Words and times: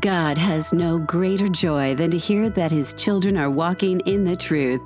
God 0.00 0.36
has 0.38 0.72
no 0.72 0.98
greater 0.98 1.46
joy 1.46 1.94
than 1.94 2.10
to 2.10 2.18
hear 2.18 2.50
that 2.50 2.72
his 2.72 2.94
children 2.94 3.36
are 3.36 3.50
walking 3.50 4.00
in 4.06 4.24
the 4.24 4.34
truth. 4.34 4.80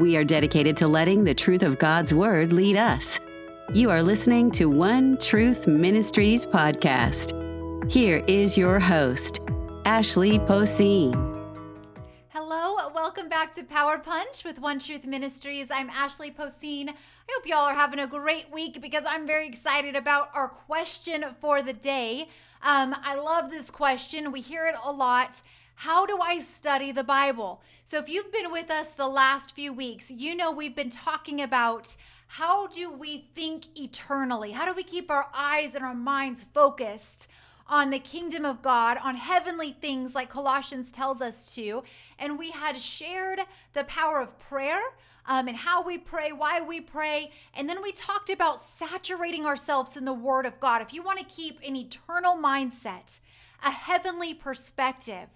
We 0.00 0.16
are 0.16 0.24
dedicated 0.24 0.76
to 0.78 0.88
letting 0.88 1.22
the 1.22 1.34
truth 1.34 1.62
of 1.62 1.78
God's 1.78 2.12
Word 2.12 2.52
lead 2.52 2.76
us. 2.76 3.20
You 3.72 3.88
are 3.90 4.02
listening 4.02 4.50
to 4.52 4.68
One 4.68 5.16
Truth 5.18 5.68
Ministries 5.68 6.44
podcast. 6.44 7.32
Here 7.88 8.24
is 8.26 8.58
your 8.58 8.80
host, 8.80 9.38
Ashley 9.84 10.40
Poseen. 10.40 11.14
Hello, 12.30 12.90
welcome 12.92 13.28
back 13.28 13.54
to 13.54 13.62
Power 13.62 13.98
Punch 13.98 14.42
with 14.42 14.58
One 14.58 14.80
Truth 14.80 15.04
Ministries. 15.04 15.68
I'm 15.70 15.88
Ashley 15.88 16.32
Poseen. 16.32 16.88
I 16.88 16.94
hope 17.32 17.46
y'all 17.46 17.58
are 17.58 17.74
having 17.74 18.00
a 18.00 18.08
great 18.08 18.50
week 18.52 18.80
because 18.80 19.04
I'm 19.06 19.24
very 19.24 19.46
excited 19.46 19.94
about 19.94 20.30
our 20.34 20.48
question 20.48 21.26
for 21.40 21.62
the 21.62 21.74
day. 21.74 22.28
Um, 22.62 22.94
I 23.02 23.14
love 23.14 23.50
this 23.50 23.70
question. 23.70 24.32
We 24.32 24.40
hear 24.40 24.66
it 24.66 24.74
a 24.82 24.92
lot. 24.92 25.42
How 25.76 26.06
do 26.06 26.18
I 26.20 26.40
study 26.40 26.90
the 26.90 27.04
Bible? 27.04 27.62
So, 27.84 27.98
if 27.98 28.08
you've 28.08 28.32
been 28.32 28.50
with 28.50 28.70
us 28.70 28.88
the 28.88 29.06
last 29.06 29.54
few 29.54 29.72
weeks, 29.72 30.10
you 30.10 30.34
know 30.34 30.50
we've 30.50 30.74
been 30.74 30.90
talking 30.90 31.40
about 31.40 31.96
how 32.26 32.66
do 32.66 32.90
we 32.90 33.28
think 33.34 33.66
eternally? 33.76 34.52
How 34.52 34.66
do 34.66 34.74
we 34.74 34.82
keep 34.82 35.10
our 35.10 35.28
eyes 35.32 35.74
and 35.74 35.84
our 35.84 35.94
minds 35.94 36.44
focused 36.52 37.28
on 37.66 37.90
the 37.90 37.98
kingdom 37.98 38.44
of 38.44 38.60
God, 38.60 38.98
on 39.02 39.16
heavenly 39.16 39.72
things 39.72 40.14
like 40.14 40.30
Colossians 40.30 40.90
tells 40.90 41.22
us 41.22 41.54
to? 41.54 41.84
And 42.18 42.38
we 42.38 42.50
had 42.50 42.80
shared 42.80 43.40
the 43.72 43.84
power 43.84 44.20
of 44.20 44.38
prayer 44.38 44.80
um, 45.28 45.46
and 45.46 45.56
how 45.56 45.82
we 45.82 45.98
pray, 45.98 46.32
why 46.32 46.60
we 46.60 46.80
pray. 46.80 47.30
And 47.54 47.68
then 47.68 47.82
we 47.82 47.92
talked 47.92 48.30
about 48.30 48.60
saturating 48.60 49.44
ourselves 49.46 49.96
in 49.96 50.06
the 50.06 50.12
Word 50.12 50.46
of 50.46 50.58
God. 50.58 50.82
If 50.82 50.94
you 50.94 51.02
want 51.02 51.20
to 51.20 51.24
keep 51.24 51.60
an 51.64 51.76
eternal 51.76 52.34
mindset, 52.34 53.20
a 53.62 53.70
heavenly 53.70 54.32
perspective, 54.32 55.28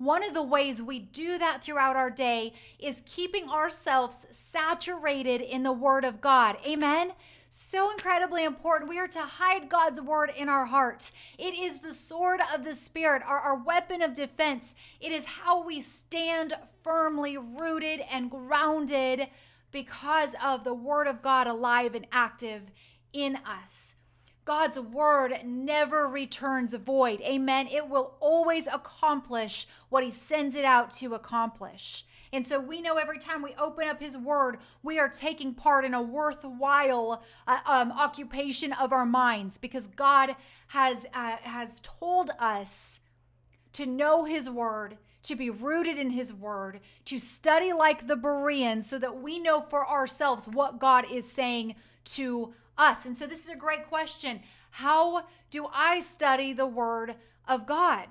one 0.00 0.24
of 0.24 0.32
the 0.32 0.42
ways 0.42 0.80
we 0.80 0.98
do 0.98 1.36
that 1.36 1.62
throughout 1.62 1.94
our 1.94 2.08
day 2.08 2.54
is 2.78 3.02
keeping 3.04 3.50
ourselves 3.50 4.26
saturated 4.30 5.42
in 5.42 5.62
the 5.62 5.72
Word 5.72 6.04
of 6.04 6.22
God. 6.22 6.56
Amen. 6.66 7.12
So 7.50 7.90
incredibly 7.90 8.44
important. 8.44 8.88
We 8.88 8.98
are 8.98 9.08
to 9.08 9.20
hide 9.20 9.68
God's 9.68 10.00
word 10.00 10.32
in 10.34 10.48
our 10.48 10.64
hearts. 10.64 11.12
It 11.36 11.52
is 11.52 11.80
the 11.80 11.92
sword 11.92 12.40
of 12.54 12.64
the 12.64 12.74
Spirit, 12.74 13.22
our, 13.26 13.40
our 13.40 13.56
weapon 13.56 14.00
of 14.00 14.14
defense. 14.14 14.72
It 15.00 15.12
is 15.12 15.26
how 15.26 15.62
we 15.62 15.82
stand 15.82 16.54
firmly 16.82 17.36
rooted 17.36 18.00
and 18.10 18.30
grounded 18.30 19.26
because 19.70 20.30
of 20.42 20.64
the 20.64 20.72
word 20.72 21.08
of 21.08 21.20
God 21.20 21.46
alive 21.46 21.94
and 21.94 22.06
active 22.10 22.62
in 23.12 23.36
us. 23.36 23.89
God's 24.50 24.80
word 24.80 25.32
never 25.44 26.08
returns 26.08 26.74
void. 26.74 27.20
Amen. 27.20 27.68
It 27.68 27.88
will 27.88 28.16
always 28.18 28.66
accomplish 28.66 29.68
what 29.90 30.02
he 30.02 30.10
sends 30.10 30.56
it 30.56 30.64
out 30.64 30.90
to 30.96 31.14
accomplish. 31.14 32.04
And 32.32 32.44
so 32.44 32.58
we 32.58 32.82
know 32.82 32.96
every 32.96 33.20
time 33.20 33.42
we 33.42 33.54
open 33.56 33.86
up 33.86 34.00
His 34.00 34.18
Word, 34.18 34.58
we 34.82 34.98
are 34.98 35.08
taking 35.08 35.54
part 35.54 35.84
in 35.84 35.94
a 35.94 36.02
worthwhile 36.02 37.22
uh, 37.46 37.58
um, 37.64 37.92
occupation 37.92 38.72
of 38.72 38.92
our 38.92 39.06
minds 39.06 39.56
because 39.56 39.86
God 39.86 40.34
has 40.66 40.98
uh, 41.14 41.36
has 41.42 41.80
told 41.84 42.32
us 42.40 42.98
to 43.74 43.86
know 43.86 44.24
His 44.24 44.50
Word, 44.50 44.98
to 45.22 45.36
be 45.36 45.48
rooted 45.48 45.96
in 45.96 46.10
His 46.10 46.32
Word, 46.32 46.80
to 47.04 47.20
study 47.20 47.72
like 47.72 48.08
the 48.08 48.16
Bereans, 48.16 48.90
so 48.90 48.98
that 48.98 49.22
we 49.22 49.38
know 49.38 49.60
for 49.60 49.88
ourselves 49.88 50.48
what 50.48 50.80
God 50.80 51.04
is 51.08 51.30
saying 51.30 51.76
to 52.16 52.52
us. 52.80 53.04
And 53.04 53.16
so 53.16 53.26
this 53.26 53.44
is 53.44 53.50
a 53.50 53.56
great 53.56 53.88
question. 53.88 54.40
How 54.70 55.24
do 55.50 55.66
I 55.72 56.00
study 56.00 56.52
the 56.52 56.66
Word 56.66 57.16
of 57.46 57.66
God? 57.66 58.06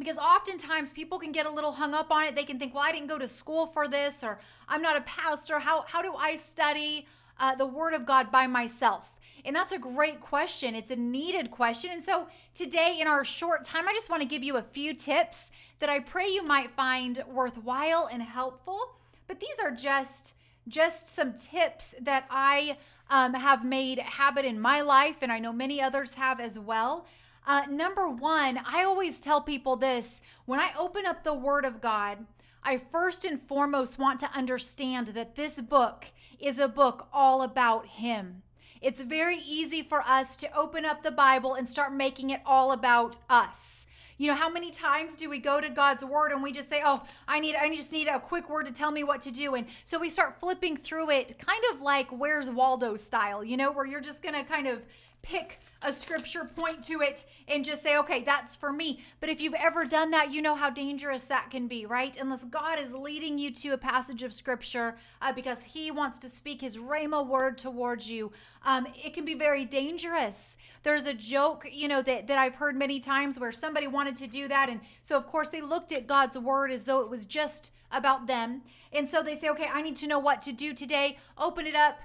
because 0.00 0.16
oftentimes 0.16 0.92
people 0.92 1.18
can 1.18 1.30
get 1.30 1.46
a 1.46 1.50
little 1.50 1.72
hung 1.72 1.92
up 1.94 2.10
on 2.10 2.24
it. 2.24 2.34
They 2.34 2.44
can 2.44 2.58
think, 2.58 2.74
well, 2.74 2.82
I 2.82 2.90
didn't 2.90 3.08
go 3.08 3.18
to 3.18 3.28
school 3.28 3.66
for 3.66 3.86
this, 3.86 4.24
or 4.24 4.40
I'm 4.66 4.82
not 4.82 4.96
a 4.96 5.02
pastor. 5.02 5.58
How, 5.58 5.84
how 5.86 6.00
do 6.02 6.14
I 6.14 6.36
study 6.36 7.06
uh, 7.38 7.54
the 7.54 7.66
Word 7.66 7.92
of 7.92 8.06
God 8.06 8.32
by 8.32 8.46
myself? 8.46 9.20
And 9.44 9.54
that's 9.54 9.72
a 9.72 9.78
great 9.78 10.20
question. 10.20 10.74
It's 10.74 10.90
a 10.90 10.96
needed 10.96 11.50
question. 11.50 11.90
And 11.92 12.02
so 12.02 12.28
today, 12.54 12.98
in 13.00 13.06
our 13.06 13.24
short 13.24 13.64
time, 13.64 13.88
I 13.88 13.92
just 13.92 14.10
want 14.10 14.22
to 14.22 14.28
give 14.28 14.42
you 14.42 14.56
a 14.56 14.62
few 14.62 14.94
tips 14.94 15.50
that 15.78 15.90
I 15.90 16.00
pray 16.00 16.28
you 16.28 16.44
might 16.44 16.70
find 16.70 17.22
worthwhile 17.28 18.08
and 18.10 18.22
helpful. 18.22 18.80
But 19.28 19.38
these 19.38 19.58
are 19.62 19.70
just 19.70 20.34
just 20.70 21.08
some 21.08 21.34
tips 21.34 21.94
that 22.00 22.26
I 22.30 22.78
um, 23.10 23.34
have 23.34 23.64
made 23.64 23.98
habit 23.98 24.44
in 24.44 24.60
my 24.60 24.80
life, 24.80 25.16
and 25.20 25.30
I 25.30 25.38
know 25.38 25.52
many 25.52 25.82
others 25.82 26.14
have 26.14 26.40
as 26.40 26.58
well. 26.58 27.06
Uh, 27.46 27.62
number 27.68 28.08
one, 28.08 28.58
I 28.58 28.84
always 28.84 29.20
tell 29.20 29.40
people 29.40 29.76
this 29.76 30.20
when 30.46 30.60
I 30.60 30.70
open 30.78 31.06
up 31.06 31.24
the 31.24 31.34
Word 31.34 31.64
of 31.64 31.80
God, 31.80 32.18
I 32.62 32.78
first 32.78 33.24
and 33.24 33.42
foremost 33.42 33.98
want 33.98 34.20
to 34.20 34.30
understand 34.32 35.08
that 35.08 35.34
this 35.34 35.60
book 35.60 36.06
is 36.38 36.58
a 36.58 36.68
book 36.68 37.08
all 37.12 37.42
about 37.42 37.86
Him. 37.86 38.42
It's 38.80 39.00
very 39.00 39.38
easy 39.38 39.82
for 39.82 40.02
us 40.02 40.36
to 40.36 40.56
open 40.56 40.84
up 40.84 41.02
the 41.02 41.10
Bible 41.10 41.54
and 41.54 41.68
start 41.68 41.92
making 41.92 42.30
it 42.30 42.40
all 42.46 42.72
about 42.72 43.18
us. 43.28 43.86
You 44.20 44.26
know, 44.26 44.34
how 44.34 44.50
many 44.50 44.70
times 44.70 45.14
do 45.14 45.30
we 45.30 45.38
go 45.38 45.62
to 45.62 45.70
God's 45.70 46.04
word 46.04 46.30
and 46.32 46.42
we 46.42 46.52
just 46.52 46.68
say, 46.68 46.82
"Oh, 46.84 47.04
I 47.26 47.40
need 47.40 47.56
I 47.56 47.74
just 47.74 47.90
need 47.90 48.06
a 48.06 48.20
quick 48.20 48.50
word 48.50 48.66
to 48.66 48.70
tell 48.70 48.90
me 48.90 49.02
what 49.02 49.22
to 49.22 49.30
do." 49.30 49.54
And 49.54 49.66
so 49.86 49.98
we 49.98 50.10
start 50.10 50.38
flipping 50.38 50.76
through 50.76 51.08
it 51.08 51.38
kind 51.38 51.62
of 51.72 51.80
like 51.80 52.10
where's 52.10 52.50
Waldo 52.50 52.96
style, 52.96 53.42
you 53.42 53.56
know, 53.56 53.72
where 53.72 53.86
you're 53.86 54.02
just 54.02 54.22
going 54.22 54.34
to 54.34 54.44
kind 54.44 54.66
of 54.66 54.82
pick 55.22 55.58
a 55.82 55.92
scripture, 55.92 56.44
point 56.44 56.84
to 56.84 57.00
it, 57.00 57.24
and 57.48 57.64
just 57.64 57.82
say, 57.82 57.96
okay, 57.96 58.22
that's 58.22 58.54
for 58.54 58.72
me. 58.72 59.00
But 59.20 59.30
if 59.30 59.40
you've 59.40 59.54
ever 59.54 59.84
done 59.84 60.10
that, 60.10 60.30
you 60.30 60.42
know 60.42 60.54
how 60.54 60.68
dangerous 60.68 61.24
that 61.24 61.50
can 61.50 61.68
be, 61.68 61.86
right? 61.86 62.16
Unless 62.20 62.44
God 62.44 62.78
is 62.78 62.92
leading 62.92 63.38
you 63.38 63.50
to 63.52 63.70
a 63.70 63.78
passage 63.78 64.22
of 64.22 64.34
scripture 64.34 64.96
uh, 65.22 65.32
because 65.32 65.62
He 65.62 65.90
wants 65.90 66.18
to 66.20 66.28
speak 66.28 66.60
His 66.60 66.76
Rhema 66.76 67.26
word 67.26 67.56
towards 67.56 68.10
you, 68.10 68.32
um, 68.64 68.86
it 69.02 69.14
can 69.14 69.24
be 69.24 69.34
very 69.34 69.64
dangerous. 69.64 70.56
There's 70.82 71.06
a 71.06 71.14
joke, 71.14 71.66
you 71.70 71.88
know, 71.88 72.02
that, 72.02 72.26
that 72.26 72.38
I've 72.38 72.54
heard 72.54 72.76
many 72.76 73.00
times 73.00 73.38
where 73.38 73.52
somebody 73.52 73.86
wanted 73.86 74.16
to 74.16 74.26
do 74.26 74.48
that. 74.48 74.68
And 74.68 74.80
so, 75.02 75.16
of 75.16 75.26
course, 75.26 75.50
they 75.50 75.60
looked 75.60 75.92
at 75.92 76.06
God's 76.06 76.38
word 76.38 76.70
as 76.70 76.86
though 76.86 77.00
it 77.00 77.10
was 77.10 77.26
just 77.26 77.72
about 77.92 78.26
them. 78.26 78.62
And 78.92 79.08
so 79.08 79.22
they 79.22 79.34
say, 79.34 79.48
okay, 79.50 79.68
I 79.72 79.82
need 79.82 79.96
to 79.96 80.06
know 80.06 80.18
what 80.18 80.42
to 80.42 80.52
do 80.52 80.72
today. 80.72 81.18
Open 81.38 81.66
it 81.66 81.76
up, 81.76 81.98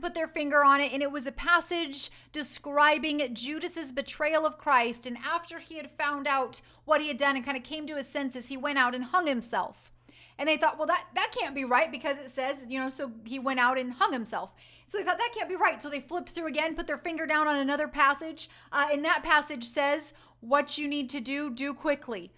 put 0.00 0.14
their 0.14 0.28
finger 0.28 0.64
on 0.64 0.80
it 0.80 0.92
and 0.92 1.02
it 1.02 1.10
was 1.10 1.26
a 1.26 1.32
passage 1.32 2.10
describing 2.32 3.34
Judas's 3.34 3.92
betrayal 3.92 4.46
of 4.46 4.58
Christ 4.58 5.06
and 5.06 5.16
after 5.18 5.58
he 5.58 5.76
had 5.76 5.90
found 5.90 6.26
out 6.26 6.60
what 6.84 7.00
he 7.00 7.08
had 7.08 7.18
done 7.18 7.36
and 7.36 7.44
kind 7.44 7.56
of 7.56 7.64
came 7.64 7.86
to 7.86 7.96
his 7.96 8.06
senses 8.06 8.46
he 8.46 8.56
went 8.56 8.78
out 8.78 8.94
and 8.94 9.04
hung 9.04 9.26
himself. 9.26 9.90
And 10.38 10.48
they 10.48 10.56
thought, 10.56 10.78
well 10.78 10.86
that 10.86 11.06
that 11.14 11.34
can't 11.36 11.54
be 11.54 11.64
right 11.64 11.90
because 11.90 12.16
it 12.18 12.30
says, 12.30 12.56
you 12.68 12.78
know, 12.78 12.90
so 12.90 13.10
he 13.24 13.38
went 13.38 13.60
out 13.60 13.78
and 13.78 13.94
hung 13.94 14.12
himself. 14.12 14.50
So 14.88 14.98
they 14.98 15.04
thought 15.04 15.18
that 15.18 15.32
can't 15.34 15.48
be 15.48 15.56
right. 15.56 15.82
So 15.82 15.88
they 15.88 16.00
flipped 16.00 16.30
through 16.30 16.46
again, 16.46 16.74
put 16.74 16.86
their 16.86 16.98
finger 16.98 17.26
down 17.26 17.46
on 17.46 17.56
another 17.56 17.86
passage, 17.86 18.48
uh, 18.72 18.88
and 18.90 19.04
that 19.04 19.22
passage 19.22 19.64
says, 19.64 20.14
"What 20.40 20.78
you 20.78 20.88
need 20.88 21.08
to 21.10 21.20
do, 21.20 21.50
do 21.50 21.74
quickly." 21.74 22.32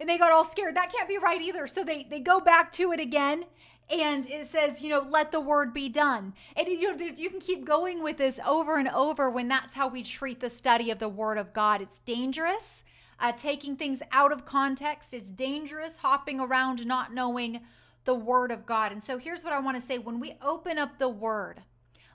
And 0.00 0.08
they 0.08 0.16
got 0.16 0.30
all 0.30 0.44
scared. 0.44 0.76
That 0.76 0.92
can't 0.92 1.08
be 1.08 1.18
right 1.18 1.42
either. 1.42 1.66
So 1.66 1.82
they 1.84 2.06
they 2.08 2.20
go 2.20 2.40
back 2.40 2.70
to 2.72 2.92
it 2.92 3.00
again, 3.00 3.46
and 3.90 4.26
it 4.26 4.48
says, 4.48 4.82
you 4.82 4.90
know, 4.90 5.06
let 5.08 5.32
the 5.32 5.40
word 5.40 5.72
be 5.72 5.88
done. 5.88 6.34
And 6.56 6.68
you 6.68 6.94
know, 6.94 7.04
you 7.04 7.30
can 7.30 7.40
keep 7.40 7.64
going 7.64 8.02
with 8.02 8.18
this 8.18 8.38
over 8.46 8.76
and 8.76 8.88
over 8.88 9.30
when 9.30 9.48
that's 9.48 9.74
how 9.74 9.88
we 9.88 10.02
treat 10.02 10.40
the 10.40 10.50
study 10.50 10.90
of 10.90 10.98
the 10.98 11.08
word 11.08 11.38
of 11.38 11.54
God. 11.54 11.80
It's 11.80 12.00
dangerous, 12.00 12.84
uh, 13.18 13.32
taking 13.32 13.76
things 13.76 14.00
out 14.12 14.30
of 14.30 14.44
context. 14.44 15.14
It's 15.14 15.32
dangerous 15.32 15.98
hopping 15.98 16.38
around 16.38 16.86
not 16.86 17.14
knowing 17.14 17.60
the 18.04 18.14
word 18.14 18.50
of 18.52 18.66
God. 18.66 18.92
And 18.92 19.02
so 19.02 19.16
here's 19.16 19.42
what 19.42 19.54
I 19.54 19.60
want 19.60 19.80
to 19.80 19.86
say: 19.86 19.98
when 19.98 20.20
we 20.20 20.36
open 20.42 20.78
up 20.78 20.98
the 20.98 21.08
word, 21.08 21.62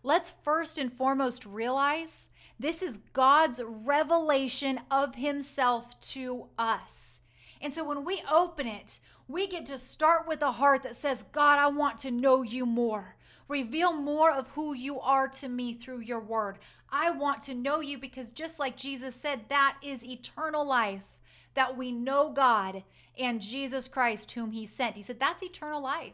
let's 0.03 0.33
first 0.43 0.77
and 0.77 0.91
foremost 0.91 1.45
realize 1.45 2.27
this 2.59 2.81
is 2.81 2.99
God's 3.13 3.61
revelation 3.65 4.79
of 4.91 5.15
Himself 5.15 5.99
to 6.01 6.47
us. 6.57 7.19
And 7.61 7.73
so 7.73 7.83
when 7.83 8.05
we 8.05 8.21
open 8.31 8.67
it, 8.67 8.99
we 9.27 9.47
get 9.47 9.65
to 9.67 9.77
start 9.77 10.27
with 10.27 10.41
a 10.41 10.51
heart 10.51 10.83
that 10.83 10.97
says, 10.97 11.23
God, 11.31 11.57
I 11.57 11.67
want 11.67 11.97
to 11.99 12.11
know 12.11 12.41
you 12.41 12.65
more. 12.65 13.15
Reveal 13.47 13.93
more 13.93 14.31
of 14.31 14.47
who 14.49 14.73
you 14.73 14.99
are 14.99 15.27
to 15.29 15.47
me 15.49 15.73
through 15.73 16.01
your 16.01 16.19
word. 16.19 16.57
I 16.89 17.09
want 17.09 17.41
to 17.43 17.55
know 17.55 17.79
you 17.79 17.97
because 17.97 18.31
just 18.31 18.59
like 18.59 18.77
Jesus 18.77 19.15
said, 19.15 19.41
that 19.49 19.77
is 19.81 20.03
eternal 20.05 20.65
life, 20.65 21.17
that 21.55 21.77
we 21.77 21.91
know 21.91 22.31
God 22.31 22.83
and 23.17 23.41
Jesus 23.41 23.87
Christ, 23.87 24.31
whom 24.31 24.51
he 24.51 24.65
sent. 24.65 24.95
He 24.95 25.01
said, 25.01 25.19
that's 25.19 25.43
eternal 25.43 25.81
life. 25.81 26.13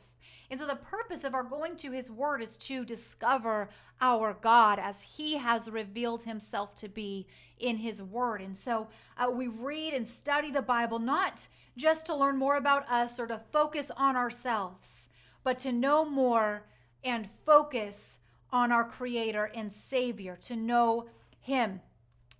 And 0.50 0.60
so 0.60 0.66
the 0.66 0.76
purpose 0.76 1.24
of 1.24 1.36
our 1.36 1.44
going 1.44 1.76
to 1.78 1.92
his 1.92 2.10
word 2.10 2.42
is 2.42 2.58
to 2.58 2.84
discover 2.84 3.70
our 4.02 4.36
God 4.42 4.80
as 4.80 5.04
he 5.04 5.38
has 5.38 5.70
revealed 5.70 6.24
himself 6.24 6.76
to 6.76 6.90
be 6.90 7.28
in 7.60 7.78
his 7.78 8.02
word. 8.02 8.42
And 8.42 8.58
so 8.58 8.88
uh, 9.18 9.30
we 9.30 9.48
read 9.48 9.94
and 9.94 10.08
study 10.08 10.52
the 10.52 10.62
Bible 10.62 11.00
not 11.00 11.48
just 11.78 12.06
to 12.08 12.16
learn 12.16 12.38
more 12.38 12.58
about 12.58 12.90
us 12.90 13.20
or 13.20 13.28
to 13.28 13.42
focus 13.52 13.92
on 13.96 14.16
ourselves, 14.16 15.10
but 15.44 15.60
to 15.60 15.72
know 15.72 16.04
more 16.04 16.66
and 17.04 17.30
focus 17.46 18.18
on 18.52 18.72
our 18.72 18.84
Creator 18.84 19.52
and 19.54 19.72
Savior, 19.72 20.36
to 20.42 20.56
know 20.56 21.08
Him. 21.40 21.82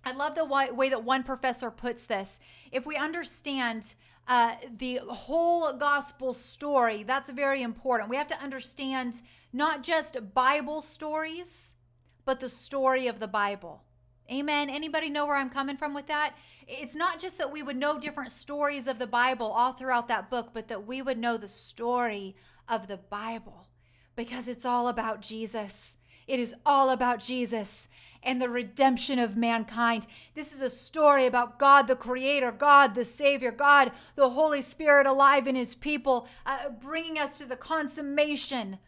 I 0.04 0.12
love 0.12 0.34
the 0.34 0.44
way 0.44 0.88
that 0.88 1.04
one 1.04 1.22
professor 1.22 1.70
puts 1.70 2.04
this. 2.04 2.38
if 2.72 2.86
we 2.86 2.96
understand 2.96 3.94
uh, 4.30 4.54
the 4.78 5.00
whole 5.08 5.72
gospel 5.72 6.32
story, 6.32 7.02
that's 7.02 7.28
very 7.30 7.62
important. 7.62 8.08
We 8.08 8.14
have 8.14 8.28
to 8.28 8.40
understand 8.40 9.22
not 9.52 9.82
just 9.82 10.34
Bible 10.34 10.82
stories, 10.82 11.74
but 12.24 12.38
the 12.38 12.48
story 12.48 13.08
of 13.08 13.18
the 13.18 13.26
Bible. 13.26 13.82
Amen. 14.30 14.70
Anybody 14.70 15.10
know 15.10 15.26
where 15.26 15.34
I'm 15.34 15.50
coming 15.50 15.76
from 15.76 15.94
with 15.94 16.06
that? 16.06 16.36
It's 16.68 16.94
not 16.94 17.18
just 17.18 17.38
that 17.38 17.50
we 17.50 17.64
would 17.64 17.76
know 17.76 17.98
different 17.98 18.30
stories 18.30 18.86
of 18.86 19.00
the 19.00 19.06
Bible 19.08 19.46
all 19.46 19.72
throughout 19.72 20.06
that 20.06 20.30
book, 20.30 20.50
but 20.54 20.68
that 20.68 20.86
we 20.86 21.02
would 21.02 21.18
know 21.18 21.36
the 21.36 21.48
story 21.48 22.36
of 22.68 22.86
the 22.86 22.98
Bible 22.98 23.66
because 24.14 24.46
it's 24.46 24.64
all 24.64 24.86
about 24.86 25.22
Jesus. 25.22 25.96
It 26.28 26.38
is 26.38 26.54
all 26.64 26.90
about 26.90 27.18
Jesus 27.18 27.88
and 28.22 28.40
the 28.40 28.48
redemption 28.48 29.18
of 29.18 29.36
mankind. 29.36 30.06
This 30.34 30.52
is 30.52 30.62
a 30.62 30.70
story 30.70 31.26
about 31.26 31.58
God 31.58 31.86
the 31.86 31.96
Creator, 31.96 32.52
God 32.52 32.94
the 32.94 33.04
Savior, 33.04 33.50
God 33.50 33.92
the 34.14 34.30
Holy 34.30 34.62
Spirit 34.62 35.06
alive 35.06 35.46
in 35.46 35.56
His 35.56 35.74
people, 35.74 36.28
uh, 36.44 36.70
bringing 36.70 37.18
us 37.18 37.38
to 37.38 37.46
the 37.46 37.56
consummation 37.56 38.78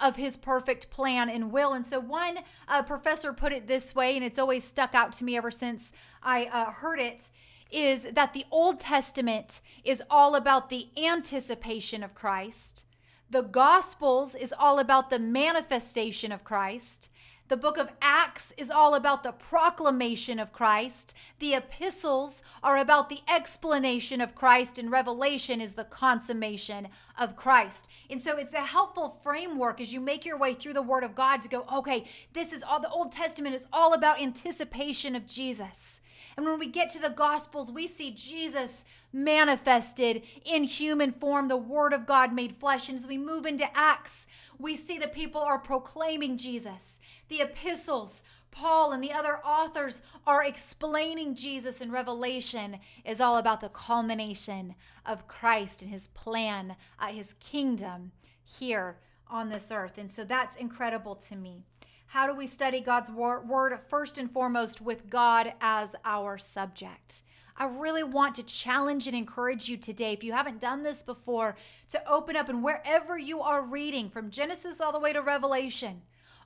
of 0.00 0.16
His 0.16 0.36
perfect 0.36 0.90
plan 0.90 1.28
and 1.28 1.52
will. 1.52 1.72
And 1.72 1.86
so, 1.86 2.00
one 2.00 2.38
uh, 2.66 2.82
professor 2.82 3.32
put 3.32 3.52
it 3.52 3.68
this 3.68 3.94
way, 3.94 4.16
and 4.16 4.24
it's 4.24 4.38
always 4.38 4.64
stuck 4.64 4.94
out 4.94 5.12
to 5.14 5.24
me 5.24 5.36
ever 5.36 5.50
since 5.50 5.92
I 6.22 6.46
uh, 6.46 6.70
heard 6.72 6.98
it. 7.00 7.30
Is 7.70 8.06
that 8.12 8.34
the 8.34 8.44
Old 8.50 8.80
Testament 8.80 9.62
is 9.82 10.02
all 10.10 10.34
about 10.34 10.68
the 10.68 10.88
anticipation 10.94 12.02
of 12.02 12.14
Christ. 12.14 12.84
The 13.30 13.40
Gospels 13.40 14.34
is 14.34 14.52
all 14.58 14.78
about 14.78 15.08
the 15.08 15.18
manifestation 15.18 16.32
of 16.32 16.44
Christ. 16.44 17.08
The 17.52 17.58
book 17.58 17.76
of 17.76 17.90
Acts 18.00 18.54
is 18.56 18.70
all 18.70 18.94
about 18.94 19.22
the 19.22 19.32
proclamation 19.32 20.38
of 20.38 20.54
Christ. 20.54 21.14
The 21.38 21.52
epistles 21.52 22.42
are 22.62 22.78
about 22.78 23.10
the 23.10 23.20
explanation 23.28 24.22
of 24.22 24.34
Christ, 24.34 24.78
and 24.78 24.90
Revelation 24.90 25.60
is 25.60 25.74
the 25.74 25.84
consummation 25.84 26.88
of 27.18 27.36
Christ. 27.36 27.90
And 28.08 28.22
so 28.22 28.38
it's 28.38 28.54
a 28.54 28.64
helpful 28.64 29.20
framework 29.22 29.82
as 29.82 29.92
you 29.92 30.00
make 30.00 30.24
your 30.24 30.38
way 30.38 30.54
through 30.54 30.72
the 30.72 30.80
Word 30.80 31.04
of 31.04 31.14
God 31.14 31.42
to 31.42 31.48
go, 31.50 31.66
okay, 31.70 32.08
this 32.32 32.54
is 32.54 32.62
all 32.62 32.80
the 32.80 32.88
Old 32.88 33.12
Testament 33.12 33.54
is 33.54 33.66
all 33.70 33.92
about 33.92 34.22
anticipation 34.22 35.14
of 35.14 35.26
Jesus. 35.26 36.00
And 36.38 36.46
when 36.46 36.58
we 36.58 36.68
get 36.68 36.88
to 36.92 36.98
the 36.98 37.10
Gospels, 37.10 37.70
we 37.70 37.86
see 37.86 38.12
Jesus 38.12 38.86
manifested 39.12 40.22
in 40.46 40.64
human 40.64 41.12
form, 41.12 41.48
the 41.48 41.58
Word 41.58 41.92
of 41.92 42.06
God 42.06 42.32
made 42.32 42.56
flesh. 42.56 42.88
And 42.88 42.98
as 42.98 43.06
we 43.06 43.18
move 43.18 43.44
into 43.44 43.68
Acts, 43.76 44.26
we 44.62 44.76
see 44.76 44.98
that 44.98 45.12
people 45.12 45.40
are 45.40 45.58
proclaiming 45.58 46.38
Jesus 46.38 46.98
the 47.32 47.40
epistles, 47.40 48.22
Paul 48.50 48.92
and 48.92 49.02
the 49.02 49.12
other 49.12 49.38
authors 49.38 50.02
are 50.26 50.44
explaining 50.44 51.34
Jesus 51.34 51.80
in 51.80 51.90
Revelation 51.90 52.78
is 53.06 53.22
all 53.22 53.38
about 53.38 53.62
the 53.62 53.70
culmination 53.70 54.74
of 55.06 55.26
Christ 55.26 55.80
and 55.80 55.90
his 55.90 56.08
plan, 56.08 56.76
uh, 56.98 57.06
his 57.06 57.32
kingdom 57.40 58.12
here 58.44 58.98
on 59.26 59.48
this 59.48 59.72
earth. 59.72 59.96
And 59.96 60.10
so 60.10 60.24
that's 60.24 60.56
incredible 60.56 61.14
to 61.16 61.36
me. 61.36 61.64
How 62.08 62.26
do 62.26 62.34
we 62.36 62.46
study 62.46 62.82
God's 62.82 63.10
word? 63.10 63.78
First 63.88 64.18
and 64.18 64.30
foremost, 64.30 64.82
with 64.82 65.08
God 65.08 65.54
as 65.62 65.96
our 66.04 66.36
subject. 66.36 67.22
I 67.56 67.66
really 67.66 68.02
want 68.02 68.34
to 68.36 68.42
challenge 68.42 69.06
and 69.06 69.16
encourage 69.16 69.68
you 69.68 69.76
today, 69.76 70.12
if 70.12 70.24
you 70.24 70.32
haven't 70.32 70.60
done 70.60 70.82
this 70.82 71.02
before, 71.02 71.56
to 71.90 72.08
open 72.08 72.36
up 72.36 72.48
and 72.48 72.62
wherever 72.62 73.18
you 73.18 73.40
are 73.40 73.62
reading, 73.62 74.10
from 74.10 74.30
Genesis 74.30 74.80
all 74.80 74.92
the 74.92 74.98
way 74.98 75.12
to 75.12 75.20
Revelation, 75.20 76.02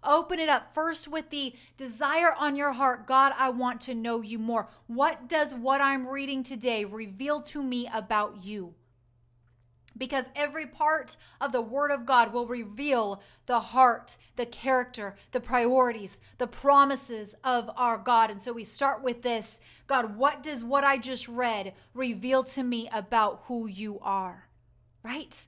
Open 0.07 0.39
it 0.39 0.49
up 0.49 0.73
first 0.73 1.09
with 1.09 1.31
the 1.31 1.55
desire 1.77 2.33
on 2.33 2.55
your 2.55 2.73
heart 2.73 3.07
God, 3.07 3.33
I 3.37 3.51
want 3.51 3.81
to 3.83 3.95
know 3.95 4.21
you 4.21 4.39
more. 4.39 4.69
What 4.87 5.29
does 5.29 5.53
what 5.53 5.81
I'm 5.81 6.07
reading 6.07 6.45
today 6.45 6.85
reveal 6.85 7.41
to 7.43 7.63
me 7.63 7.89
about 7.93 8.45
you? 8.45 8.75
Because 9.97 10.27
every 10.37 10.67
part 10.67 11.17
of 11.41 11.53
the 11.53 11.63
Word 11.63 11.91
of 11.91 12.05
God 12.05 12.33
will 12.33 12.47
reveal 12.47 13.23
the 13.47 13.61
heart, 13.61 14.17
the 14.37 14.47
character, 14.47 15.17
the 15.33 15.41
priorities, 15.41 16.19
the 16.39 16.47
promises 16.47 17.35
of 17.43 17.71
our 17.77 17.97
God. 17.97 18.31
And 18.31 18.43
so 18.43 18.53
we 18.53 18.65
start 18.65 19.03
with 19.03 19.23
this 19.23 19.59
God, 19.87 20.17
what 20.17 20.43
does 20.43 20.65
what 20.65 20.85
I 20.85 20.99
just 20.99 21.29
read 21.29 21.75
reveal 21.95 22.45
to 22.45 22.63
me 22.63 22.89
about 22.93 23.45
who 23.47 23.67
you 23.67 23.99
are? 24.03 24.49
Right? 25.03 25.47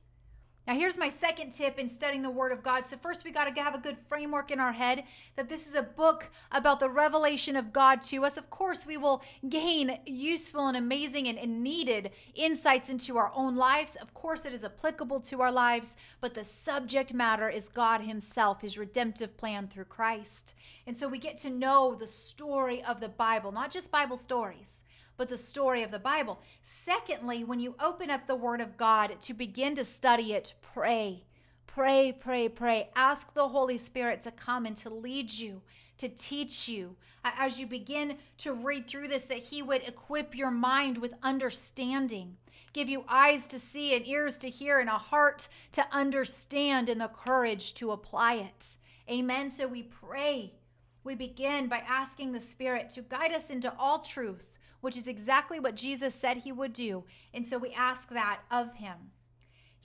Now, 0.68 0.74
here's 0.74 0.98
my 0.98 1.08
second 1.08 1.52
tip 1.52 1.78
in 1.78 1.88
studying 1.88 2.20
the 2.20 2.28
Word 2.28 2.52
of 2.52 2.62
God. 2.62 2.86
So, 2.86 2.98
first, 2.98 3.24
we 3.24 3.30
got 3.30 3.46
to 3.46 3.62
have 3.62 3.74
a 3.74 3.78
good 3.78 3.96
framework 4.06 4.50
in 4.50 4.60
our 4.60 4.72
head 4.72 5.04
that 5.34 5.48
this 5.48 5.66
is 5.66 5.74
a 5.74 5.82
book 5.82 6.28
about 6.52 6.78
the 6.78 6.90
revelation 6.90 7.56
of 7.56 7.72
God 7.72 8.02
to 8.02 8.26
us. 8.26 8.36
Of 8.36 8.50
course, 8.50 8.86
we 8.86 8.98
will 8.98 9.22
gain 9.48 9.98
useful 10.04 10.66
and 10.66 10.76
amazing 10.76 11.26
and, 11.26 11.38
and 11.38 11.64
needed 11.64 12.10
insights 12.34 12.90
into 12.90 13.16
our 13.16 13.32
own 13.34 13.56
lives. 13.56 13.96
Of 13.96 14.12
course, 14.12 14.44
it 14.44 14.52
is 14.52 14.62
applicable 14.62 15.20
to 15.20 15.40
our 15.40 15.50
lives, 15.50 15.96
but 16.20 16.34
the 16.34 16.44
subject 16.44 17.14
matter 17.14 17.48
is 17.48 17.68
God 17.68 18.02
Himself, 18.02 18.60
His 18.60 18.76
redemptive 18.76 19.38
plan 19.38 19.68
through 19.68 19.86
Christ. 19.86 20.54
And 20.86 20.94
so, 20.94 21.08
we 21.08 21.16
get 21.16 21.38
to 21.38 21.50
know 21.50 21.94
the 21.94 22.06
story 22.06 22.84
of 22.84 23.00
the 23.00 23.08
Bible, 23.08 23.52
not 23.52 23.70
just 23.70 23.90
Bible 23.90 24.18
stories 24.18 24.82
but 25.18 25.28
the 25.28 25.36
story 25.36 25.82
of 25.82 25.90
the 25.90 25.98
Bible. 25.98 26.40
Secondly, 26.62 27.44
when 27.44 27.60
you 27.60 27.74
open 27.78 28.08
up 28.08 28.26
the 28.26 28.36
Word 28.36 28.62
of 28.62 28.78
God 28.78 29.20
to 29.20 29.34
begin 29.34 29.74
to 29.74 29.84
study 29.84 30.32
it, 30.32 30.54
pray. 30.62 31.24
Pray, 31.66 32.12
pray, 32.12 32.48
pray. 32.48 32.88
Ask 32.96 33.34
the 33.34 33.48
Holy 33.48 33.76
Spirit 33.76 34.22
to 34.22 34.30
come 34.30 34.64
and 34.64 34.76
to 34.78 34.88
lead 34.88 35.30
you, 35.30 35.60
to 35.98 36.08
teach 36.08 36.68
you 36.68 36.96
as 37.24 37.58
you 37.60 37.66
begin 37.66 38.16
to 38.38 38.52
read 38.52 38.86
through 38.86 39.08
this, 39.08 39.24
that 39.24 39.38
He 39.38 39.60
would 39.60 39.82
equip 39.82 40.34
your 40.34 40.50
mind 40.50 40.98
with 40.98 41.12
understanding, 41.22 42.36
give 42.72 42.88
you 42.88 43.04
eyes 43.08 43.46
to 43.48 43.58
see 43.58 43.94
and 43.94 44.06
ears 44.06 44.38
to 44.38 44.48
hear 44.48 44.78
and 44.78 44.88
a 44.88 44.92
heart 44.92 45.48
to 45.72 45.84
understand 45.92 46.88
and 46.88 47.00
the 47.00 47.08
courage 47.08 47.74
to 47.74 47.90
apply 47.90 48.34
it. 48.34 48.76
Amen. 49.10 49.50
So 49.50 49.66
we 49.66 49.82
pray. 49.82 50.54
We 51.02 51.14
begin 51.14 51.68
by 51.68 51.78
asking 51.78 52.32
the 52.32 52.40
Spirit 52.40 52.90
to 52.90 53.02
guide 53.02 53.32
us 53.32 53.50
into 53.50 53.72
all 53.78 54.00
truth 54.00 54.46
which 54.80 54.96
is 54.96 55.08
exactly 55.08 55.58
what 55.60 55.74
Jesus 55.74 56.14
said 56.14 56.38
he 56.38 56.52
would 56.52 56.72
do. 56.72 57.04
And 57.34 57.46
so 57.46 57.58
we 57.58 57.72
ask 57.72 58.08
that 58.10 58.40
of 58.50 58.74
him. 58.74 59.12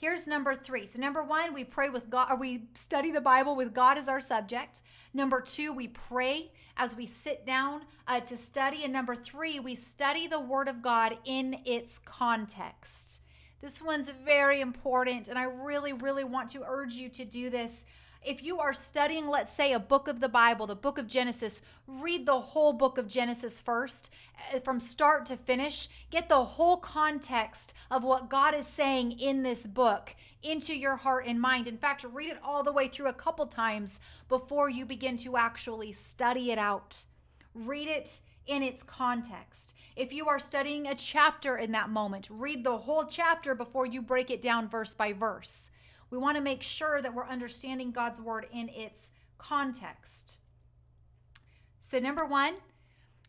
Here's 0.03 0.27
number 0.27 0.53
three. 0.53 0.85
So, 0.85 0.99
number 0.99 1.23
one, 1.23 1.53
we 1.53 1.63
pray 1.63 1.87
with 1.89 2.09
God, 2.09 2.27
or 2.29 2.35
we 2.35 2.65
study 2.73 3.09
the 3.11 3.21
Bible 3.21 3.55
with 3.55 3.73
God 3.73 3.97
as 3.97 4.09
our 4.09 4.19
subject. 4.19 4.81
Number 5.13 5.39
two, 5.39 5.71
we 5.71 5.87
pray 5.87 6.51
as 6.75 6.95
we 6.95 7.05
sit 7.07 7.45
down 7.45 7.83
uh, 8.05 8.19
to 8.19 8.35
study. 8.35 8.83
And 8.83 8.91
number 8.91 9.15
three, 9.15 9.61
we 9.61 9.75
study 9.75 10.27
the 10.27 10.41
Word 10.41 10.67
of 10.67 10.81
God 10.81 11.17
in 11.23 11.59
its 11.63 11.99
context. 11.99 13.21
This 13.61 13.81
one's 13.81 14.09
very 14.09 14.59
important, 14.59 15.29
and 15.29 15.39
I 15.39 15.43
really, 15.43 15.93
really 15.93 16.25
want 16.25 16.49
to 16.49 16.63
urge 16.67 16.95
you 16.95 17.07
to 17.07 17.23
do 17.23 17.49
this 17.49 17.85
if 18.25 18.43
you 18.43 18.59
are 18.59 18.73
studying, 18.73 19.27
let's 19.27 19.53
say, 19.53 19.73
a 19.73 19.79
book 19.79 20.07
of 20.07 20.19
the 20.19 20.29
Bible, 20.29 20.67
the 20.67 20.75
book 20.75 20.97
of 20.97 21.07
Genesis, 21.07 21.61
read 21.87 22.25
the 22.25 22.39
whole 22.39 22.73
book 22.73 22.97
of 22.97 23.07
Genesis 23.07 23.59
first, 23.59 24.11
eh, 24.51 24.59
from 24.59 24.79
start 24.79 25.25
to 25.27 25.37
finish. 25.37 25.89
Get 26.09 26.29
the 26.29 26.45
whole 26.45 26.77
context 26.77 27.73
of 27.91 28.03
what 28.03 28.29
God 28.29 28.53
is 28.55 28.67
saying 28.67 29.19
in 29.19 29.43
this 29.43 29.67
book 29.67 30.15
into 30.41 30.75
your 30.75 30.95
heart 30.95 31.25
and 31.27 31.39
mind. 31.39 31.67
In 31.67 31.77
fact, 31.77 32.03
read 32.03 32.29
it 32.29 32.39
all 32.43 32.63
the 32.63 32.71
way 32.71 32.87
through 32.87 33.07
a 33.07 33.13
couple 33.13 33.45
times 33.45 33.99
before 34.29 34.69
you 34.69 34.85
begin 34.85 35.17
to 35.17 35.37
actually 35.37 35.91
study 35.91 36.51
it 36.51 36.57
out. 36.57 37.05
Read 37.53 37.87
it 37.87 38.21
in 38.45 38.63
its 38.63 38.83
context. 38.83 39.75
If 39.95 40.11
you 40.11 40.27
are 40.27 40.39
studying 40.39 40.87
a 40.87 40.95
chapter 40.95 41.57
in 41.57 41.71
that 41.73 41.89
moment, 41.89 42.27
read 42.31 42.63
the 42.63 42.77
whole 42.77 43.05
chapter 43.05 43.53
before 43.53 43.85
you 43.85 44.01
break 44.01 44.31
it 44.31 44.41
down 44.41 44.67
verse 44.67 44.95
by 44.95 45.13
verse. 45.13 45.69
We 46.13 46.19
want 46.19 46.37
to 46.37 46.43
make 46.43 46.61
sure 46.61 47.01
that 47.01 47.15
we're 47.15 47.25
understanding 47.27 47.89
God's 47.89 48.21
word 48.21 48.45
in 48.53 48.69
its 48.69 49.09
context. 49.39 50.37
So, 51.81 51.97
number 51.97 52.23
one, 52.23 52.53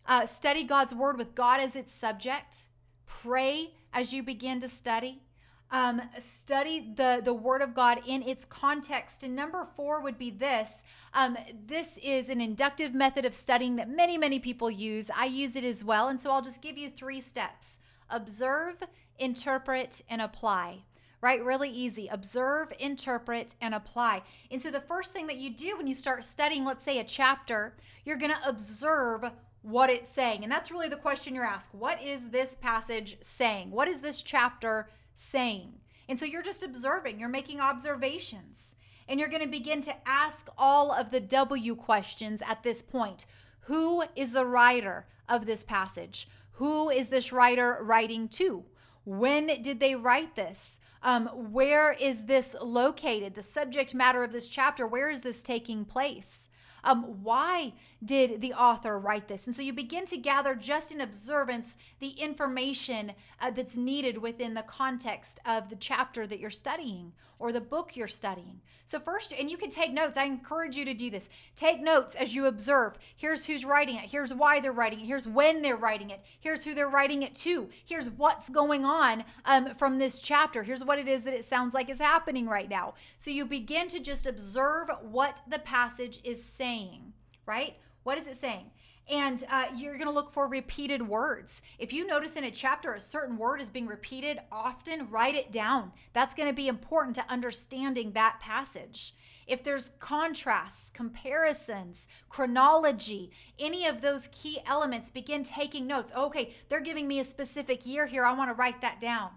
uh, 0.06 0.26
study 0.26 0.64
God's 0.64 0.92
word 0.94 1.16
with 1.16 1.34
God 1.34 1.60
as 1.60 1.76
its 1.76 1.94
subject. 1.94 2.66
Pray 3.06 3.72
as 3.94 4.12
you 4.12 4.22
begin 4.22 4.60
to 4.60 4.68
study. 4.68 5.22
Um, 5.70 6.02
study 6.18 6.92
the, 6.94 7.22
the 7.24 7.32
word 7.32 7.62
of 7.62 7.74
God 7.74 8.02
in 8.06 8.22
its 8.22 8.44
context. 8.44 9.22
And 9.24 9.34
number 9.34 9.66
four 9.76 10.02
would 10.02 10.18
be 10.18 10.28
this. 10.28 10.82
Um, 11.14 11.38
this 11.66 11.98
is 12.02 12.28
an 12.28 12.42
inductive 12.42 12.92
method 12.92 13.24
of 13.24 13.34
studying 13.34 13.76
that 13.76 13.88
many, 13.88 14.18
many 14.18 14.38
people 14.38 14.70
use. 14.70 15.10
I 15.16 15.24
use 15.24 15.56
it 15.56 15.64
as 15.64 15.82
well. 15.82 16.08
And 16.08 16.20
so 16.20 16.30
I'll 16.30 16.42
just 16.42 16.60
give 16.60 16.76
you 16.76 16.90
three 16.90 17.22
steps 17.22 17.78
observe, 18.10 18.82
interpret, 19.18 20.02
and 20.10 20.20
apply 20.20 20.82
right? 21.24 21.42
Really 21.42 21.70
easy. 21.70 22.06
Observe, 22.08 22.70
interpret, 22.78 23.54
and 23.62 23.74
apply. 23.74 24.22
And 24.50 24.60
so 24.60 24.70
the 24.70 24.78
first 24.78 25.14
thing 25.14 25.26
that 25.28 25.38
you 25.38 25.48
do 25.48 25.74
when 25.78 25.86
you 25.86 25.94
start 25.94 26.22
studying, 26.22 26.66
let's 26.66 26.84
say 26.84 26.98
a 26.98 27.04
chapter, 27.04 27.74
you're 28.04 28.18
going 28.18 28.30
to 28.30 28.46
observe 28.48 29.24
what 29.62 29.88
it's 29.88 30.12
saying. 30.12 30.42
And 30.42 30.52
that's 30.52 30.70
really 30.70 30.90
the 30.90 30.96
question 30.96 31.34
you're 31.34 31.42
asked. 31.42 31.74
What 31.74 32.02
is 32.02 32.28
this 32.28 32.56
passage 32.56 33.16
saying? 33.22 33.70
What 33.70 33.88
is 33.88 34.02
this 34.02 34.20
chapter 34.20 34.90
saying? 35.14 35.72
And 36.10 36.18
so 36.18 36.26
you're 36.26 36.42
just 36.42 36.62
observing, 36.62 37.18
you're 37.18 37.30
making 37.30 37.58
observations. 37.58 38.74
And 39.08 39.18
you're 39.18 39.30
going 39.30 39.40
to 39.40 39.48
begin 39.48 39.80
to 39.82 39.94
ask 40.06 40.48
all 40.58 40.92
of 40.92 41.10
the 41.10 41.20
W 41.20 41.74
questions 41.74 42.42
at 42.46 42.62
this 42.62 42.82
point. 42.82 43.24
Who 43.60 44.04
is 44.14 44.32
the 44.32 44.44
writer 44.44 45.06
of 45.26 45.46
this 45.46 45.64
passage? 45.64 46.28
Who 46.52 46.90
is 46.90 47.08
this 47.08 47.32
writer 47.32 47.78
writing 47.80 48.28
to? 48.28 48.64
When 49.06 49.46
did 49.62 49.80
they 49.80 49.94
write 49.94 50.36
this? 50.36 50.78
Um, 51.04 51.26
where 51.52 51.92
is 51.92 52.24
this 52.24 52.56
located? 52.60 53.34
The 53.34 53.42
subject 53.42 53.94
matter 53.94 54.24
of 54.24 54.32
this 54.32 54.48
chapter, 54.48 54.86
where 54.86 55.10
is 55.10 55.20
this 55.20 55.42
taking 55.42 55.84
place? 55.84 56.48
Um, 56.82 57.22
why 57.22 57.74
did 58.04 58.40
the 58.40 58.54
author 58.54 58.98
write 58.98 59.28
this? 59.28 59.46
And 59.46 59.54
so 59.54 59.62
you 59.62 59.72
begin 59.72 60.06
to 60.06 60.16
gather 60.16 60.54
just 60.54 60.92
in 60.92 61.00
observance 61.00 61.76
the 62.00 62.08
information 62.08 63.12
uh, 63.44 63.50
that's 63.50 63.76
needed 63.76 64.16
within 64.16 64.54
the 64.54 64.62
context 64.62 65.38
of 65.44 65.68
the 65.68 65.76
chapter 65.76 66.26
that 66.26 66.40
you're 66.40 66.48
studying 66.48 67.12
or 67.38 67.52
the 67.52 67.60
book 67.60 67.94
you're 67.94 68.08
studying. 68.08 68.60
So, 68.86 68.98
first, 68.98 69.34
and 69.38 69.50
you 69.50 69.58
can 69.58 69.68
take 69.68 69.92
notes. 69.92 70.16
I 70.16 70.24
encourage 70.24 70.76
you 70.76 70.84
to 70.86 70.94
do 70.94 71.10
this. 71.10 71.28
Take 71.54 71.82
notes 71.82 72.14
as 72.14 72.34
you 72.34 72.46
observe. 72.46 72.94
Here's 73.16 73.44
who's 73.44 73.64
writing 73.64 73.96
it. 73.96 74.08
Here's 74.10 74.32
why 74.32 74.60
they're 74.60 74.72
writing 74.72 75.00
it. 75.00 75.06
Here's 75.06 75.26
when 75.26 75.60
they're 75.60 75.76
writing 75.76 76.08
it. 76.08 76.20
Here's 76.40 76.64
who 76.64 76.74
they're 76.74 76.88
writing 76.88 77.22
it 77.22 77.34
to. 77.36 77.68
Here's 77.84 78.08
what's 78.08 78.48
going 78.48 78.86
on 78.86 79.24
um, 79.44 79.74
from 79.74 79.98
this 79.98 80.20
chapter. 80.20 80.62
Here's 80.62 80.84
what 80.84 80.98
it 80.98 81.08
is 81.08 81.24
that 81.24 81.34
it 81.34 81.44
sounds 81.44 81.74
like 81.74 81.90
is 81.90 82.00
happening 82.00 82.46
right 82.46 82.68
now. 82.68 82.94
So, 83.18 83.30
you 83.30 83.44
begin 83.44 83.88
to 83.88 84.00
just 84.00 84.26
observe 84.26 84.88
what 85.02 85.42
the 85.46 85.58
passage 85.58 86.20
is 86.24 86.42
saying, 86.42 87.12
right? 87.44 87.76
What 88.04 88.16
is 88.16 88.26
it 88.26 88.36
saying? 88.36 88.70
And 89.10 89.44
uh, 89.50 89.66
you're 89.76 89.94
going 89.94 90.06
to 90.06 90.12
look 90.12 90.32
for 90.32 90.46
repeated 90.46 91.06
words. 91.06 91.60
If 91.78 91.92
you 91.92 92.06
notice 92.06 92.36
in 92.36 92.44
a 92.44 92.50
chapter 92.50 92.94
a 92.94 93.00
certain 93.00 93.36
word 93.36 93.60
is 93.60 93.70
being 93.70 93.86
repeated 93.86 94.40
often, 94.50 95.10
write 95.10 95.34
it 95.34 95.52
down. 95.52 95.92
That's 96.14 96.34
going 96.34 96.48
to 96.48 96.54
be 96.54 96.68
important 96.68 97.14
to 97.16 97.30
understanding 97.30 98.12
that 98.12 98.40
passage. 98.40 99.14
If 99.46 99.62
there's 99.62 99.90
contrasts, 100.00 100.90
comparisons, 100.94 102.08
chronology, 102.30 103.30
any 103.58 103.86
of 103.86 104.00
those 104.00 104.28
key 104.32 104.60
elements, 104.66 105.10
begin 105.10 105.44
taking 105.44 105.86
notes. 105.86 106.12
Okay, 106.16 106.54
they're 106.70 106.80
giving 106.80 107.06
me 107.06 107.20
a 107.20 107.24
specific 107.24 107.84
year 107.84 108.06
here. 108.06 108.24
I 108.24 108.32
want 108.32 108.48
to 108.50 108.54
write 108.54 108.80
that 108.80 109.00
down. 109.00 109.30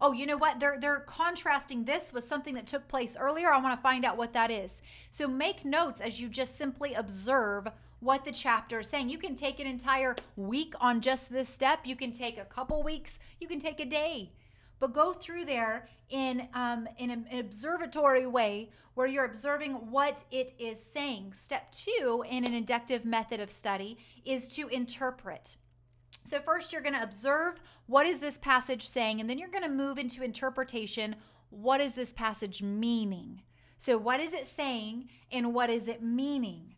Oh, 0.00 0.12
you 0.12 0.26
know 0.26 0.36
what? 0.38 0.58
They're 0.58 0.80
they're 0.80 1.00
contrasting 1.00 1.84
this 1.84 2.12
with 2.12 2.26
something 2.26 2.54
that 2.54 2.66
took 2.66 2.88
place 2.88 3.16
earlier. 3.16 3.52
I 3.52 3.60
want 3.60 3.78
to 3.78 3.82
find 3.82 4.04
out 4.04 4.16
what 4.16 4.32
that 4.32 4.50
is. 4.50 4.82
So 5.10 5.28
make 5.28 5.64
notes 5.64 6.00
as 6.00 6.20
you 6.20 6.28
just 6.28 6.56
simply 6.56 6.94
observe 6.94 7.68
what 8.02 8.24
the 8.24 8.32
chapter 8.32 8.80
is 8.80 8.88
saying. 8.88 9.08
You 9.08 9.16
can 9.16 9.36
take 9.36 9.60
an 9.60 9.66
entire 9.66 10.16
week 10.34 10.74
on 10.80 11.00
just 11.00 11.30
this 11.30 11.48
step. 11.48 11.80
You 11.84 11.94
can 11.94 12.12
take 12.12 12.36
a 12.36 12.44
couple 12.44 12.82
weeks. 12.82 13.20
You 13.40 13.46
can 13.46 13.60
take 13.60 13.78
a 13.78 13.84
day. 13.84 14.32
But 14.80 14.92
go 14.92 15.12
through 15.12 15.44
there 15.44 15.88
in, 16.10 16.48
um, 16.52 16.88
in 16.98 17.10
an 17.10 17.26
observatory 17.32 18.26
way 18.26 18.70
where 18.94 19.06
you're 19.06 19.24
observing 19.24 19.74
what 19.90 20.24
it 20.32 20.52
is 20.58 20.84
saying. 20.84 21.34
Step 21.40 21.70
two 21.70 22.24
in 22.28 22.44
an 22.44 22.52
inductive 22.52 23.04
method 23.04 23.38
of 23.38 23.52
study 23.52 23.98
is 24.24 24.48
to 24.48 24.66
interpret. 24.66 25.56
So, 26.24 26.40
first, 26.40 26.72
you're 26.72 26.82
going 26.82 26.94
to 26.94 27.02
observe 27.02 27.60
what 27.86 28.06
is 28.06 28.18
this 28.18 28.38
passage 28.38 28.86
saying, 28.86 29.20
and 29.20 29.30
then 29.30 29.38
you're 29.38 29.48
going 29.48 29.62
to 29.62 29.70
move 29.70 29.96
into 29.96 30.22
interpretation. 30.22 31.16
What 31.50 31.80
is 31.80 31.94
this 31.94 32.12
passage 32.12 32.62
meaning? 32.62 33.42
So, 33.78 33.96
what 33.96 34.20
is 34.20 34.32
it 34.32 34.46
saying, 34.46 35.08
and 35.30 35.54
what 35.54 35.70
is 35.70 35.88
it 35.88 36.02
meaning? 36.02 36.74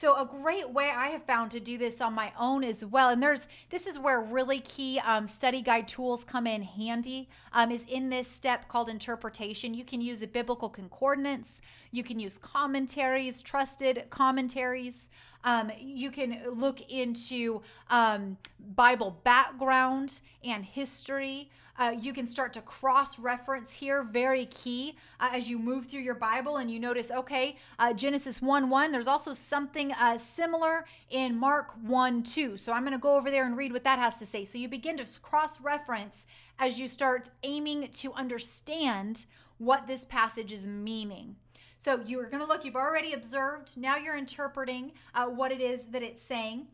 So 0.00 0.14
a 0.14 0.24
great 0.24 0.70
way 0.70 0.92
I 0.94 1.08
have 1.08 1.24
found 1.24 1.50
to 1.50 1.58
do 1.58 1.76
this 1.76 2.00
on 2.00 2.12
my 2.12 2.30
own 2.38 2.62
as 2.62 2.84
well, 2.84 3.08
and 3.08 3.20
there's 3.20 3.48
this 3.68 3.84
is 3.84 3.98
where 3.98 4.20
really 4.20 4.60
key 4.60 5.00
um, 5.00 5.26
study 5.26 5.60
guide 5.60 5.88
tools 5.88 6.22
come 6.22 6.46
in 6.46 6.62
handy. 6.62 7.28
Um, 7.52 7.72
is 7.72 7.84
in 7.88 8.08
this 8.08 8.28
step 8.30 8.68
called 8.68 8.88
interpretation. 8.88 9.74
You 9.74 9.84
can 9.84 10.00
use 10.00 10.22
a 10.22 10.28
biblical 10.28 10.68
concordance. 10.68 11.60
You 11.90 12.04
can 12.04 12.20
use 12.20 12.38
commentaries, 12.38 13.42
trusted 13.42 14.04
commentaries. 14.08 15.08
Um, 15.44 15.70
you 15.80 16.10
can 16.10 16.40
look 16.54 16.80
into 16.90 17.62
um, 17.90 18.36
Bible 18.74 19.18
background 19.24 20.20
and 20.42 20.64
history. 20.64 21.50
Uh, 21.78 21.94
you 22.00 22.12
can 22.12 22.26
start 22.26 22.52
to 22.52 22.60
cross 22.60 23.20
reference 23.20 23.72
here, 23.72 24.02
very 24.02 24.46
key 24.46 24.96
uh, 25.20 25.30
as 25.32 25.48
you 25.48 25.60
move 25.60 25.86
through 25.86 26.00
your 26.00 26.14
Bible 26.14 26.56
and 26.56 26.68
you 26.68 26.80
notice, 26.80 27.12
okay, 27.12 27.56
uh, 27.78 27.92
Genesis 27.92 28.42
1 28.42 28.68
1, 28.68 28.90
there's 28.90 29.06
also 29.06 29.32
something 29.32 29.92
uh, 29.92 30.18
similar 30.18 30.86
in 31.08 31.38
Mark 31.38 31.72
1 31.82 32.24
2. 32.24 32.56
So 32.56 32.72
I'm 32.72 32.82
going 32.82 32.92
to 32.92 32.98
go 32.98 33.14
over 33.14 33.30
there 33.30 33.46
and 33.46 33.56
read 33.56 33.72
what 33.72 33.84
that 33.84 34.00
has 34.00 34.18
to 34.18 34.26
say. 34.26 34.44
So 34.44 34.58
you 34.58 34.68
begin 34.68 34.96
to 34.96 35.06
cross 35.20 35.60
reference 35.60 36.26
as 36.58 36.80
you 36.80 36.88
start 36.88 37.30
aiming 37.44 37.88
to 37.92 38.12
understand 38.14 39.26
what 39.58 39.86
this 39.86 40.04
passage 40.04 40.52
is 40.52 40.66
meaning. 40.66 41.36
So 41.78 42.00
you're 42.04 42.28
going 42.28 42.42
to 42.42 42.48
look, 42.48 42.64
you've 42.64 42.76
already 42.76 43.12
observed, 43.12 43.78
now 43.78 43.96
you're 43.96 44.16
interpreting 44.16 44.92
uh, 45.14 45.26
what 45.26 45.52
it 45.52 45.60
is 45.60 45.84
that 45.92 46.02
it's 46.02 46.22
saying. 46.22 46.66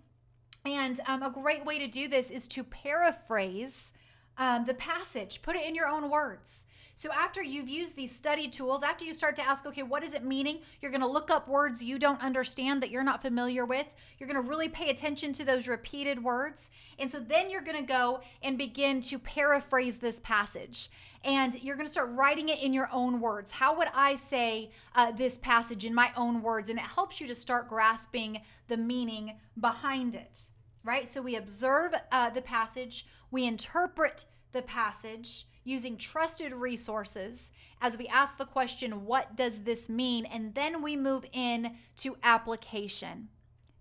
And 0.65 0.99
um, 1.07 1.23
a 1.23 1.31
great 1.31 1.65
way 1.65 1.79
to 1.79 1.87
do 1.87 2.09
this 2.09 2.31
is 2.31 2.49
to 2.49 2.65
paraphrase 2.65 3.93
um, 4.39 4.65
the 4.65 4.75
passage, 4.75 5.43
put 5.43 5.57
it 5.57 5.67
in 5.67 5.75
your 5.75 5.89
own 5.89 6.11
words. 6.11 6.65
So 6.97 7.11
after 7.13 7.43
you've 7.43 7.69
used 7.69 7.97
these 7.97 8.15
study 8.15 8.49
tools, 8.49 8.85
after 8.85 9.05
you 9.05 9.15
start 9.15 9.35
to 9.37 9.47
ask, 9.47 9.67
okay, 9.67 9.83
what 9.83 10.05
is 10.05 10.15
it 10.15 10.25
meaning? 10.25 10.61
You're 10.81 10.93
going 10.93 11.01
to 11.01 11.09
look 11.09 11.31
up 11.31 11.49
words 11.49 11.83
you 11.83 11.99
don't 11.99 12.23
understand 12.23 12.83
that 12.83 12.91
you're 12.91 13.03
not 13.03 13.21
familiar 13.21 13.65
with. 13.65 13.87
You're 14.19 14.29
going 14.29 14.41
to 14.41 14.49
really 14.49 14.69
pay 14.69 14.91
attention 14.91 15.33
to 15.35 15.45
those 15.45 15.67
repeated 15.67 16.23
words. 16.23 16.71
And 16.99 17.11
so 17.11 17.19
then 17.19 17.51
you're 17.51 17.63
going 17.63 17.85
to 17.85 17.93
go 17.93 18.21
and 18.43 18.57
begin 18.57 19.01
to 19.03 19.19
paraphrase 19.19 19.99
this 19.99 20.21
passage. 20.21 20.89
And 21.25 21.61
you're 21.63 21.77
going 21.77 21.87
to 21.87 21.93
start 21.93 22.11
writing 22.13 22.51
it 22.51 22.61
in 22.61 22.73
your 22.73 22.89
own 22.93 23.21
words. 23.21 23.51
How 23.51 23.77
would 23.77 23.89
I 23.93 24.15
say 24.15 24.71
uh, 24.95 25.11
this 25.11 25.39
passage 25.39 25.85
in 25.85 25.95
my 25.95 26.11
own 26.17 26.43
words? 26.43 26.69
And 26.69 26.79
it 26.79 26.85
helps 26.85 27.21
you 27.21 27.27
to 27.27 27.35
start 27.35 27.69
grasping 27.69 28.43
the 28.69 28.77
meaning 28.77 29.37
behind 29.59 30.15
it, 30.15 30.39
right? 30.85 31.09
So 31.09 31.23
we 31.23 31.35
observe 31.35 31.93
uh, 32.13 32.31
the 32.31 32.43
passage, 32.43 33.07
we 33.31 33.47
interpret 33.47 34.27
the 34.53 34.63
passage 34.63 35.47
using 35.65 35.97
trusted 35.97 36.53
resources 36.53 37.53
as 37.81 37.99
we 37.99 38.07
ask 38.09 38.39
the 38.39 38.45
question, 38.45 39.05
what 39.05 39.37
does 39.37 39.63
this 39.63 39.89
mean? 39.89 40.27
And 40.27 40.55
then 40.55 40.83
we 40.83 40.97
move 40.97 41.25
in 41.33 41.77
to 41.99 42.17
application. 42.23 43.29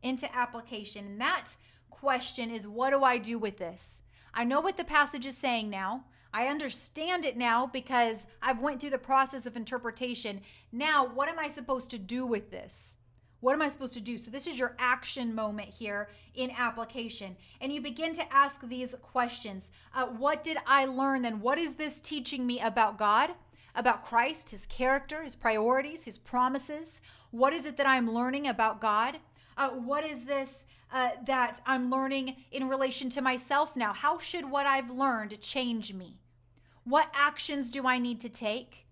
Into 0.02 0.34
application. 0.36 1.06
And 1.06 1.22
that 1.22 1.56
question 1.90 2.50
is, 2.50 2.68
what 2.68 2.90
do 2.90 3.04
I 3.04 3.18
do 3.18 3.38
with 3.38 3.58
this? 3.58 4.04
I 4.34 4.44
know 4.44 4.62
what 4.62 4.78
the 4.78 4.84
passage 4.84 5.26
is 5.26 5.38
saying 5.38 5.70
now. 5.70 6.06
I 6.34 6.48
understand 6.48 7.26
it 7.26 7.38
now 7.38 7.68
because 7.68 8.24
I've 8.42 8.60
went 8.60 8.82
through 8.82 8.90
the 8.90 8.98
process 8.98 9.46
of 9.46 9.56
interpretation. 9.56 10.42
Now, 10.72 11.06
what 11.06 11.30
am 11.30 11.38
I 11.38 11.48
supposed 11.48 11.92
to 11.92 12.00
do 12.00 12.26
with 12.26 12.50
this? 12.50 12.98
What 13.44 13.52
am 13.56 13.62
I 13.62 13.68
supposed 13.68 13.94
to 13.96 14.00
do? 14.00 14.18
So, 14.18 14.32
this 14.32 14.48
is 14.48 14.58
your 14.58 14.74
action 14.80 15.36
moment 15.36 15.68
here 15.68 16.08
in 16.34 16.50
application. 16.52 17.36
And 17.60 17.74
you 17.74 17.82
begin 17.82 18.14
to 18.14 18.34
ask 18.34 18.62
these 18.62 18.96
questions 19.02 19.70
uh, 19.94 20.06
What 20.06 20.44
did 20.44 20.60
I 20.66 20.86
learn 20.86 21.24
then? 21.24 21.42
What 21.42 21.58
is 21.58 21.76
this 21.76 22.00
teaching 22.00 22.48
me 22.48 22.62
about 22.62 22.98
God, 22.98 23.32
about 23.76 24.06
Christ, 24.06 24.52
his 24.52 24.66
character, 24.68 25.24
his 25.24 25.36
priorities, 25.36 26.06
his 26.06 26.18
promises? 26.18 27.02
What 27.32 27.52
is 27.52 27.66
it 27.66 27.76
that 27.76 27.86
I'm 27.86 28.14
learning 28.14 28.48
about 28.48 28.80
God? 28.80 29.18
Uh, 29.58 29.72
what 29.72 30.06
is 30.06 30.24
this 30.24 30.64
uh, 30.94 31.10
that 31.28 31.60
I'm 31.66 31.92
learning 31.92 32.38
in 32.54 32.70
relation 32.70 33.10
to 33.10 33.22
myself 33.22 33.76
now? 33.76 33.92
How 33.92 34.20
should 34.20 34.50
what 34.50 34.66
I've 34.66 34.90
learned 34.90 35.42
change 35.42 35.94
me? 35.94 36.18
What 36.86 37.12
actions 37.14 37.70
do 37.70 37.86
I 37.86 38.00
need 38.00 38.22
to 38.22 38.30
take? 38.30 38.86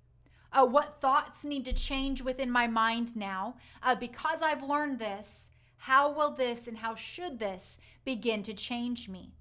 Uh, 0.52 0.66
what 0.66 1.00
thoughts 1.02 1.44
need 1.46 1.66
to 1.66 1.74
change 1.74 2.22
within 2.22 2.52
my 2.52 2.68
mind 2.68 3.16
now. 3.16 3.56
Uh, 3.82 3.96
because 3.96 4.42
I've 4.42 4.64
learned 4.64 5.00
this, 5.00 5.50
how 5.78 6.12
will 6.12 6.32
this 6.32 6.68
and 6.68 6.78
how 6.78 6.96
should 6.96 7.40
this 7.40 7.80
begin 8.06 8.44
to 8.44 8.54
change 8.54 9.10
me? 9.10 9.34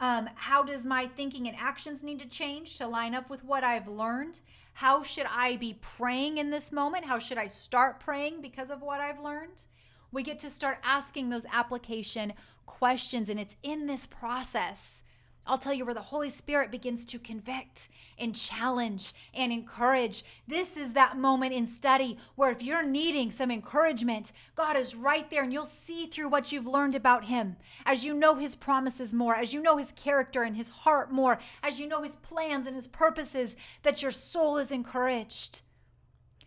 Um, 0.00 0.30
how 0.34 0.62
does 0.62 0.86
my 0.86 1.06
thinking 1.06 1.46
and 1.46 1.56
actions 1.58 2.02
need 2.02 2.20
to 2.20 2.28
change 2.28 2.76
to 2.76 2.86
line 2.86 3.14
up 3.14 3.28
with 3.28 3.44
what 3.44 3.64
I've 3.64 3.88
learned? 3.88 4.40
How 4.72 5.02
should 5.02 5.26
I 5.28 5.56
be 5.56 5.78
praying 5.80 6.38
in 6.38 6.50
this 6.50 6.72
moment? 6.72 7.04
How 7.04 7.18
should 7.18 7.38
I 7.38 7.48
start 7.48 8.00
praying 8.00 8.40
because 8.40 8.70
of 8.70 8.80
what 8.80 9.00
I've 9.00 9.20
learned? 9.20 9.62
We 10.10 10.22
get 10.22 10.38
to 10.40 10.50
start 10.50 10.78
asking 10.82 11.28
those 11.28 11.44
application 11.52 12.32
questions, 12.66 13.28
and 13.28 13.38
it's 13.38 13.56
in 13.62 13.86
this 13.86 14.06
process 14.06 15.02
I'll 15.46 15.58
tell 15.58 15.72
you 15.72 15.84
where 15.84 15.94
the 15.94 16.00
Holy 16.00 16.30
Spirit 16.30 16.70
begins 16.70 17.04
to 17.06 17.18
convict 17.18 17.88
and 18.18 18.36
challenge 18.36 19.12
and 19.34 19.52
encourage. 19.52 20.24
This 20.46 20.76
is 20.76 20.92
that 20.92 21.16
moment 21.16 21.54
in 21.54 21.66
study 21.66 22.18
where 22.36 22.50
if 22.50 22.62
you're 22.62 22.86
needing 22.86 23.30
some 23.30 23.50
encouragement, 23.50 24.32
God 24.54 24.76
is 24.76 24.94
right 24.94 25.28
there 25.30 25.42
and 25.42 25.52
you'll 25.52 25.66
see 25.66 26.06
through 26.06 26.28
what 26.28 26.52
you've 26.52 26.66
learned 26.66 26.94
about 26.94 27.24
Him. 27.24 27.56
As 27.84 28.04
you 28.04 28.14
know 28.14 28.36
His 28.36 28.54
promises 28.54 29.14
more, 29.14 29.34
as 29.34 29.52
you 29.52 29.62
know 29.62 29.76
His 29.76 29.92
character 29.92 30.42
and 30.42 30.56
His 30.56 30.68
heart 30.68 31.10
more, 31.10 31.40
as 31.62 31.80
you 31.80 31.88
know 31.88 32.02
His 32.02 32.16
plans 32.16 32.66
and 32.66 32.76
His 32.76 32.88
purposes, 32.88 33.56
that 33.82 34.02
your 34.02 34.12
soul 34.12 34.58
is 34.58 34.70
encouraged. 34.70 35.62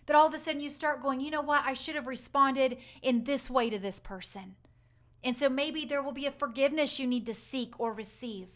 That 0.05 0.15
all 0.15 0.27
of 0.27 0.33
a 0.33 0.37
sudden 0.37 0.61
you 0.61 0.69
start 0.69 1.01
going, 1.01 1.19
you 1.19 1.31
know 1.31 1.41
what? 1.41 1.65
I 1.65 1.73
should 1.73 1.95
have 1.95 2.07
responded 2.07 2.77
in 3.01 3.23
this 3.23 3.49
way 3.49 3.69
to 3.69 3.79
this 3.79 3.99
person. 3.99 4.55
And 5.23 5.37
so 5.37 5.49
maybe 5.49 5.85
there 5.85 6.03
will 6.03 6.11
be 6.11 6.25
a 6.25 6.31
forgiveness 6.31 6.99
you 6.99 7.07
need 7.07 7.25
to 7.25 7.33
seek 7.33 7.79
or 7.79 7.93
receive. 7.93 8.49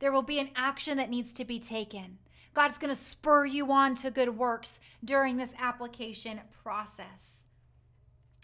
There 0.00 0.12
will 0.12 0.22
be 0.22 0.38
an 0.38 0.50
action 0.56 0.96
that 0.96 1.10
needs 1.10 1.32
to 1.34 1.44
be 1.44 1.60
taken. 1.60 2.18
God's 2.52 2.78
going 2.78 2.94
to 2.94 3.00
spur 3.00 3.46
you 3.46 3.70
on 3.70 3.94
to 3.96 4.10
good 4.10 4.36
works 4.36 4.80
during 5.04 5.36
this 5.36 5.54
application 5.58 6.40
process. 6.62 7.44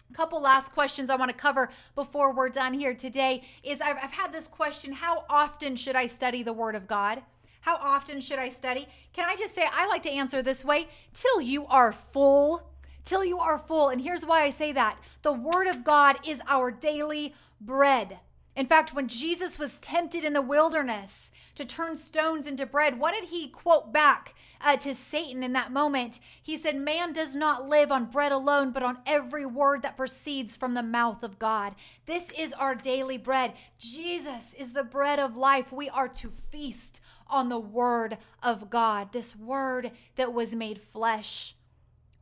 A 0.09 0.13
couple 0.13 0.41
last 0.41 0.71
questions 0.71 1.09
I 1.09 1.17
want 1.17 1.29
to 1.29 1.37
cover 1.37 1.69
before 1.93 2.33
we're 2.33 2.49
done 2.49 2.73
here 2.73 2.93
today 2.93 3.43
is 3.63 3.81
I've, 3.81 3.97
I've 4.01 4.11
had 4.11 4.31
this 4.31 4.47
question 4.47 4.93
how 4.93 5.25
often 5.29 5.75
should 5.75 5.95
I 5.97 6.07
study 6.07 6.43
the 6.43 6.53
Word 6.53 6.75
of 6.75 6.87
God? 6.87 7.21
How 7.61 7.75
often 7.75 8.21
should 8.21 8.39
I 8.39 8.47
study? 8.47 8.87
Can 9.11 9.25
I 9.27 9.35
just 9.35 9.53
say, 9.53 9.65
I 9.69 9.87
like 9.87 10.03
to 10.03 10.09
answer 10.09 10.41
this 10.41 10.63
way 10.63 10.87
till 11.13 11.41
you 11.41 11.65
are 11.65 11.91
full. 11.91 12.63
Till 13.03 13.25
you 13.25 13.39
are 13.39 13.59
full. 13.59 13.89
And 13.89 14.01
here's 14.01 14.25
why 14.25 14.43
I 14.43 14.51
say 14.51 14.71
that 14.71 14.97
the 15.21 15.33
Word 15.33 15.67
of 15.67 15.83
God 15.83 16.17
is 16.25 16.41
our 16.47 16.71
daily 16.71 17.35
bread. 17.59 18.19
In 18.55 18.67
fact, 18.67 18.93
when 18.93 19.07
Jesus 19.09 19.59
was 19.59 19.79
tempted 19.79 20.23
in 20.23 20.33
the 20.33 20.41
wilderness 20.41 21.31
to 21.57 21.65
turn 21.65 21.95
stones 21.95 22.47
into 22.47 22.65
bread, 22.65 22.99
what 22.99 23.13
did 23.13 23.29
he 23.29 23.49
quote 23.49 23.91
back 23.91 24.35
uh, 24.61 24.77
to 24.77 24.95
Satan 24.95 25.43
in 25.43 25.53
that 25.53 25.71
moment? 25.71 26.19
He 26.41 26.57
said, 26.57 26.75
Man 26.77 27.13
does 27.13 27.35
not 27.35 27.67
live 27.67 27.91
on 27.91 28.05
bread 28.05 28.31
alone, 28.31 28.71
but 28.71 28.83
on 28.83 28.99
every 29.05 29.45
word 29.45 29.81
that 29.81 29.97
proceeds 29.97 30.55
from 30.55 30.73
the 30.73 30.83
mouth 30.83 31.23
of 31.23 31.39
God. 31.39 31.75
This 32.05 32.31
is 32.37 32.53
our 32.53 32.75
daily 32.75 33.17
bread. 33.17 33.53
Jesus 33.77 34.53
is 34.57 34.73
the 34.73 34.83
bread 34.83 35.19
of 35.19 35.35
life. 35.35 35.71
We 35.71 35.89
are 35.89 36.07
to 36.09 36.31
feast 36.51 37.01
on 37.29 37.49
the 37.49 37.59
word 37.59 38.17
of 38.41 38.69
God, 38.69 39.11
this 39.11 39.35
word 39.35 39.91
that 40.15 40.33
was 40.33 40.55
made 40.55 40.81
flesh, 40.81 41.55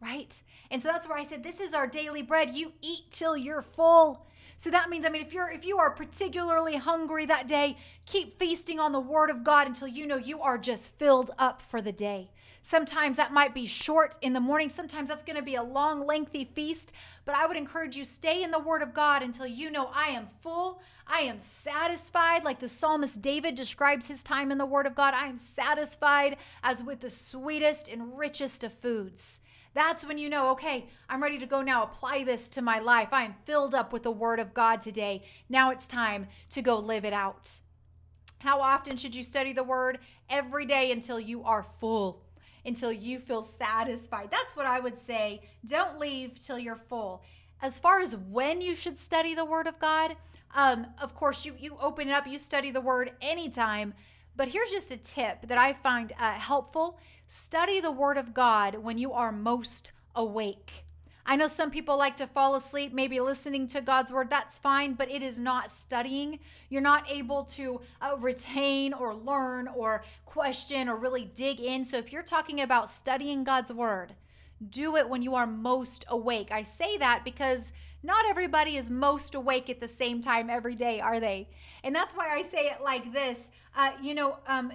right? 0.01 0.42
And 0.72 0.82
so 0.82 0.89
that's 0.89 1.08
where 1.08 1.18
I 1.18 1.24
said, 1.24 1.44
This 1.44 1.60
is 1.60 1.74
our 1.74 1.88
daily 1.88 2.22
bread. 2.22 2.56
You 2.56 2.72
eat 2.82 3.12
till 3.12 3.38
you're 3.38 3.62
full. 3.62 4.25
So 4.57 4.69
that 4.71 4.89
means, 4.89 5.05
I 5.05 5.09
mean, 5.09 5.21
if 5.21 5.33
you're 5.33 5.50
if 5.50 5.65
you 5.65 5.77
are 5.77 5.89
particularly 5.89 6.77
hungry 6.77 7.25
that 7.25 7.47
day, 7.47 7.77
keep 8.05 8.39
feasting 8.39 8.79
on 8.79 8.91
the 8.91 9.00
word 9.00 9.29
of 9.29 9.43
God 9.43 9.67
until 9.67 9.88
you 9.88 10.07
know 10.07 10.17
you 10.17 10.41
are 10.41 10.57
just 10.57 10.91
filled 10.97 11.31
up 11.38 11.62
for 11.62 11.81
the 11.81 11.91
day. 11.91 12.31
Sometimes 12.62 13.17
that 13.17 13.31
might 13.31 13.53
be 13.53 13.67
short 13.67 14.17
in 14.24 14.33
the 14.33 14.39
morning, 14.39 14.69
sometimes 14.69 15.09
that's 15.09 15.24
going 15.24 15.35
to 15.35 15.43
be 15.43 15.53
a 15.53 15.62
long, 15.62 16.07
lengthy 16.07 16.45
feast. 16.45 16.93
But 17.24 17.35
I 17.35 17.45
would 17.45 17.57
encourage 17.57 17.95
you 17.95 18.05
stay 18.05 18.41
in 18.41 18.50
the 18.50 18.57
word 18.57 18.81
of 18.81 18.91
God 18.91 19.21
until 19.21 19.45
you 19.45 19.69
know 19.69 19.91
I 19.93 20.07
am 20.07 20.29
full, 20.41 20.81
I 21.05 21.21
am 21.21 21.38
satisfied, 21.38 22.43
like 22.43 22.59
the 22.59 22.67
psalmist 22.67 23.21
David 23.21 23.53
describes 23.53 24.07
his 24.07 24.24
time 24.24 24.51
in 24.51 24.57
the 24.57 24.65
word 24.65 24.88
of 24.88 24.95
God. 24.95 25.13
I 25.13 25.27
am 25.27 25.38
satisfied 25.38 26.38
as 26.63 26.83
with 26.83 27.01
the 27.01 27.09
sweetest 27.12 27.88
and 27.88 28.17
richest 28.17 28.63
of 28.63 28.74
foods. 28.74 29.41
That's 29.75 30.05
when 30.05 30.17
you 30.17 30.29
know, 30.29 30.50
okay, 30.51 30.88
I'm 31.08 31.22
ready 31.22 31.38
to 31.38 31.46
go 31.46 31.62
now 31.62 31.84
apply 31.84 32.24
this 32.24 32.50
to 32.50 32.62
my 32.63 32.79
life. 32.79 33.10
I 33.12 33.24
am 33.25 33.36
filled 33.46 33.75
up 33.75 33.94
with 33.94 34.01
the 34.01 34.12
Word 34.12 34.39
of 34.39 34.55
God 34.55 34.82
today. 34.82 35.24
Now 35.48 35.70
it's 35.70 35.88
time 35.88 36.27
to 36.50 36.63
go 36.63 36.79
live 36.79 37.05
it 37.05 37.13
out. 37.13 37.60
How 38.39 38.62
often 38.62 38.98
should 38.98 39.13
you 39.13 39.24
study 39.24 39.53
the 39.53 39.63
Word? 39.63 40.00
Every 40.29 40.65
day 40.65 40.91
until 40.91 41.20
you 41.20 41.44
are 41.44 41.67
full 41.79 42.25
until 42.65 42.91
you 42.91 43.20
feel 43.20 43.44
satisfied. 43.44 44.29
That's 44.32 44.55
what 44.55 44.65
I 44.65 44.79
would 44.79 45.00
say. 45.05 45.41
Don't 45.65 46.00
leave 46.00 46.39
till 46.39 46.60
you're 46.60 46.75
full. 46.75 47.24
As 47.62 47.79
far 47.79 48.01
as 48.01 48.15
when 48.15 48.62
you 48.62 48.75
should 48.75 49.00
study 49.00 49.36
the 49.36 49.46
Word 49.46 49.67
of 49.67 49.79
God, 49.79 50.17
um, 50.53 50.88
of 51.00 51.15
course, 51.15 51.46
you, 51.46 51.53
you 51.60 51.77
open 51.79 52.10
it 52.10 52.12
up, 52.12 52.27
you 52.27 52.39
study 52.39 52.72
the 52.72 52.82
Word 52.82 53.12
anytime. 53.22 53.94
But 54.36 54.50
here's 54.50 54.72
just 54.72 54.91
a 54.91 54.98
tip 54.98 55.48
that 55.48 55.58
I 55.58 55.74
find 55.74 56.12
uh, 56.20 56.34
helpful 56.34 57.00
study 57.27 57.79
the 57.79 57.91
Word 57.91 58.17
of 58.17 58.34
God 58.34 58.75
when 58.75 58.98
you 58.98 59.13
are 59.13 59.32
most 59.32 59.91
awake. 60.15 60.86
I 61.27 61.36
know 61.36 61.48
some 61.48 61.72
people 61.72 61.98
like 61.98 62.17
to 62.17 62.27
fall 62.27 62.53
asleep, 62.55 62.94
maybe 62.94 63.20
listening 63.20 63.65
to 63.70 63.82
God's 63.82 64.12
word. 64.12 64.29
That's 64.29 64.60
fine, 64.60 64.94
but 64.94 65.10
it 65.10 65.24
is 65.24 65.39
not 65.39 65.72
studying. 65.72 66.38
You're 66.70 66.82
not 66.82 67.10
able 67.10 67.46
to 67.46 67.82
uh, 68.00 68.15
retain 68.17 68.94
or 68.94 69.15
learn 69.15 69.67
or 69.67 70.03
question 70.25 70.88
or 70.88 70.96
really 70.96 71.25
dig 71.25 71.60
in. 71.60 71.84
So 71.84 71.98
if 71.98 72.13
you're 72.13 72.22
talking 72.22 72.62
about 72.62 72.91
studying 72.91 73.44
God's 73.44 73.74
word, 73.74 74.13
do 74.70 74.98
it 74.98 75.10
when 75.10 75.24
you 75.24 75.34
are 75.34 75.48
most 75.48 76.05
awake. 76.10 76.50
I 76.51 76.62
say 76.62 76.96
that 76.98 77.24
because 77.25 77.72
not 78.03 78.25
everybody 78.29 78.77
is 78.77 78.91
most 78.91 79.34
awake 79.34 79.67
at 79.67 79.79
the 79.79 79.88
same 79.88 80.22
time 80.22 80.51
every 80.51 80.75
day, 80.75 81.00
are 81.00 81.20
they? 81.20 81.50
And 81.84 81.96
that's 81.96 82.13
why 82.13 82.36
I 82.36 82.44
say 82.44 82.67
it 82.67 82.84
like 82.84 83.12
this. 83.12 83.50
Uh, 83.75 83.91
you 84.00 84.13
know, 84.13 84.38
um, 84.48 84.74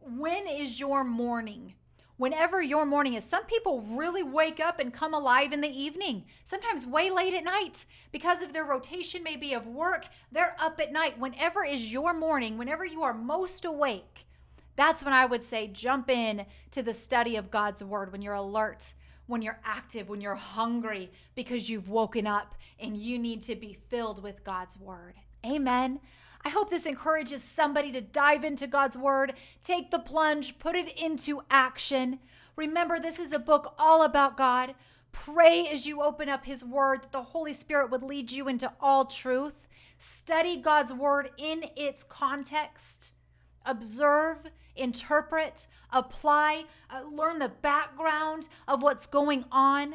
when 0.00 0.48
is 0.48 0.80
your 0.80 1.04
morning? 1.04 1.74
Whenever 2.22 2.62
your 2.62 2.86
morning 2.86 3.14
is. 3.14 3.24
Some 3.24 3.46
people 3.46 3.80
really 3.80 4.22
wake 4.22 4.60
up 4.60 4.78
and 4.78 4.94
come 4.94 5.12
alive 5.12 5.52
in 5.52 5.60
the 5.60 5.66
evening, 5.66 6.22
sometimes 6.44 6.86
way 6.86 7.10
late 7.10 7.34
at 7.34 7.42
night 7.42 7.84
because 8.12 8.42
of 8.42 8.52
their 8.52 8.64
rotation, 8.64 9.24
maybe 9.24 9.52
of 9.52 9.66
work. 9.66 10.06
They're 10.30 10.54
up 10.60 10.78
at 10.78 10.92
night. 10.92 11.18
Whenever 11.18 11.64
is 11.64 11.90
your 11.90 12.14
morning, 12.14 12.58
whenever 12.58 12.84
you 12.84 13.02
are 13.02 13.12
most 13.12 13.64
awake, 13.64 14.24
that's 14.76 15.02
when 15.02 15.12
I 15.12 15.26
would 15.26 15.42
say 15.42 15.66
jump 15.66 16.08
in 16.08 16.46
to 16.70 16.80
the 16.80 16.94
study 16.94 17.34
of 17.34 17.50
God's 17.50 17.82
word 17.82 18.12
when 18.12 18.22
you're 18.22 18.34
alert, 18.34 18.94
when 19.26 19.42
you're 19.42 19.58
active, 19.64 20.08
when 20.08 20.20
you're 20.20 20.36
hungry 20.36 21.10
because 21.34 21.68
you've 21.68 21.88
woken 21.88 22.28
up 22.28 22.54
and 22.78 22.96
you 22.96 23.18
need 23.18 23.42
to 23.42 23.56
be 23.56 23.76
filled 23.88 24.22
with 24.22 24.44
God's 24.44 24.78
word. 24.78 25.14
Amen. 25.44 25.98
I 26.44 26.48
hope 26.48 26.70
this 26.70 26.86
encourages 26.86 27.42
somebody 27.42 27.92
to 27.92 28.00
dive 28.00 28.44
into 28.44 28.66
God's 28.66 28.98
Word, 28.98 29.34
take 29.62 29.90
the 29.90 29.98
plunge, 29.98 30.58
put 30.58 30.74
it 30.74 30.88
into 30.98 31.42
action. 31.50 32.18
Remember, 32.56 32.98
this 32.98 33.18
is 33.18 33.32
a 33.32 33.38
book 33.38 33.74
all 33.78 34.02
about 34.02 34.36
God. 34.36 34.74
Pray 35.12 35.68
as 35.68 35.86
you 35.86 36.02
open 36.02 36.28
up 36.28 36.44
His 36.44 36.64
Word 36.64 37.02
that 37.02 37.12
the 37.12 37.22
Holy 37.22 37.52
Spirit 37.52 37.90
would 37.90 38.02
lead 38.02 38.32
you 38.32 38.48
into 38.48 38.72
all 38.80 39.04
truth. 39.04 39.54
Study 39.98 40.56
God's 40.56 40.92
Word 40.92 41.30
in 41.38 41.66
its 41.76 42.02
context. 42.02 43.12
Observe, 43.64 44.38
interpret, 44.74 45.68
apply, 45.92 46.64
uh, 46.90 47.02
learn 47.08 47.38
the 47.38 47.48
background 47.48 48.48
of 48.66 48.82
what's 48.82 49.06
going 49.06 49.44
on. 49.52 49.94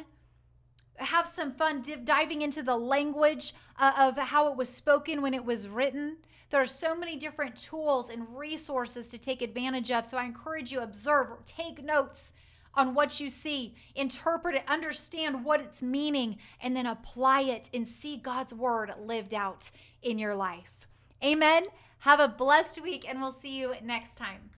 Have 0.96 1.28
some 1.28 1.52
fun 1.52 1.82
div- 1.82 2.06
diving 2.06 2.40
into 2.40 2.62
the 2.62 2.76
language 2.76 3.54
uh, 3.78 3.92
of 3.98 4.16
how 4.16 4.50
it 4.50 4.56
was 4.56 4.70
spoken 4.70 5.20
when 5.20 5.34
it 5.34 5.44
was 5.44 5.68
written. 5.68 6.16
There 6.50 6.60
are 6.62 6.66
so 6.66 6.94
many 6.96 7.16
different 7.16 7.56
tools 7.56 8.10
and 8.10 8.36
resources 8.36 9.08
to 9.08 9.18
take 9.18 9.42
advantage 9.42 9.90
of. 9.90 10.06
So 10.06 10.16
I 10.16 10.24
encourage 10.24 10.72
you 10.72 10.80
observe, 10.80 11.28
take 11.44 11.84
notes 11.84 12.32
on 12.74 12.94
what 12.94 13.20
you 13.20 13.28
see, 13.28 13.74
interpret 13.94 14.54
it, 14.54 14.62
understand 14.68 15.44
what 15.44 15.60
it's 15.60 15.82
meaning, 15.82 16.38
and 16.60 16.76
then 16.76 16.86
apply 16.86 17.42
it 17.42 17.68
and 17.74 17.86
see 17.86 18.16
God's 18.16 18.54
word 18.54 18.92
lived 19.00 19.34
out 19.34 19.70
in 20.02 20.18
your 20.18 20.34
life. 20.34 20.86
Amen. 21.22 21.64
Have 22.00 22.20
a 22.20 22.28
blessed 22.28 22.80
week, 22.80 23.04
and 23.08 23.20
we'll 23.20 23.32
see 23.32 23.58
you 23.58 23.74
next 23.82 24.16
time. 24.16 24.50